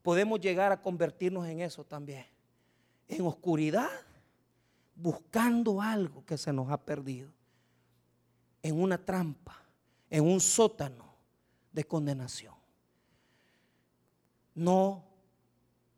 [0.02, 2.26] podemos llegar a convertirnos en eso también?
[3.08, 3.90] En oscuridad,
[4.96, 7.32] buscando algo que se nos ha perdido.
[8.62, 9.58] En una trampa,
[10.10, 11.16] en un sótano
[11.72, 12.54] de condenación.
[14.54, 15.06] No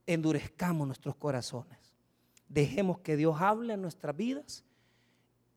[0.05, 1.79] endurezcamos nuestros corazones.
[2.47, 4.63] Dejemos que Dios hable en nuestras vidas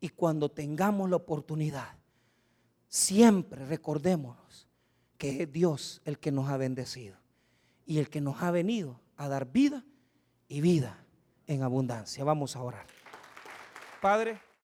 [0.01, 1.97] y cuando tengamos la oportunidad,
[2.89, 4.69] siempre recordémonos
[5.19, 7.24] que es Dios el que nos ha bendecido
[7.87, 9.85] y el que nos ha venido a dar vida
[10.49, 10.99] y vida
[11.47, 12.25] en abundancia.
[12.25, 12.87] Vamos a orar.
[14.01, 14.45] Padre.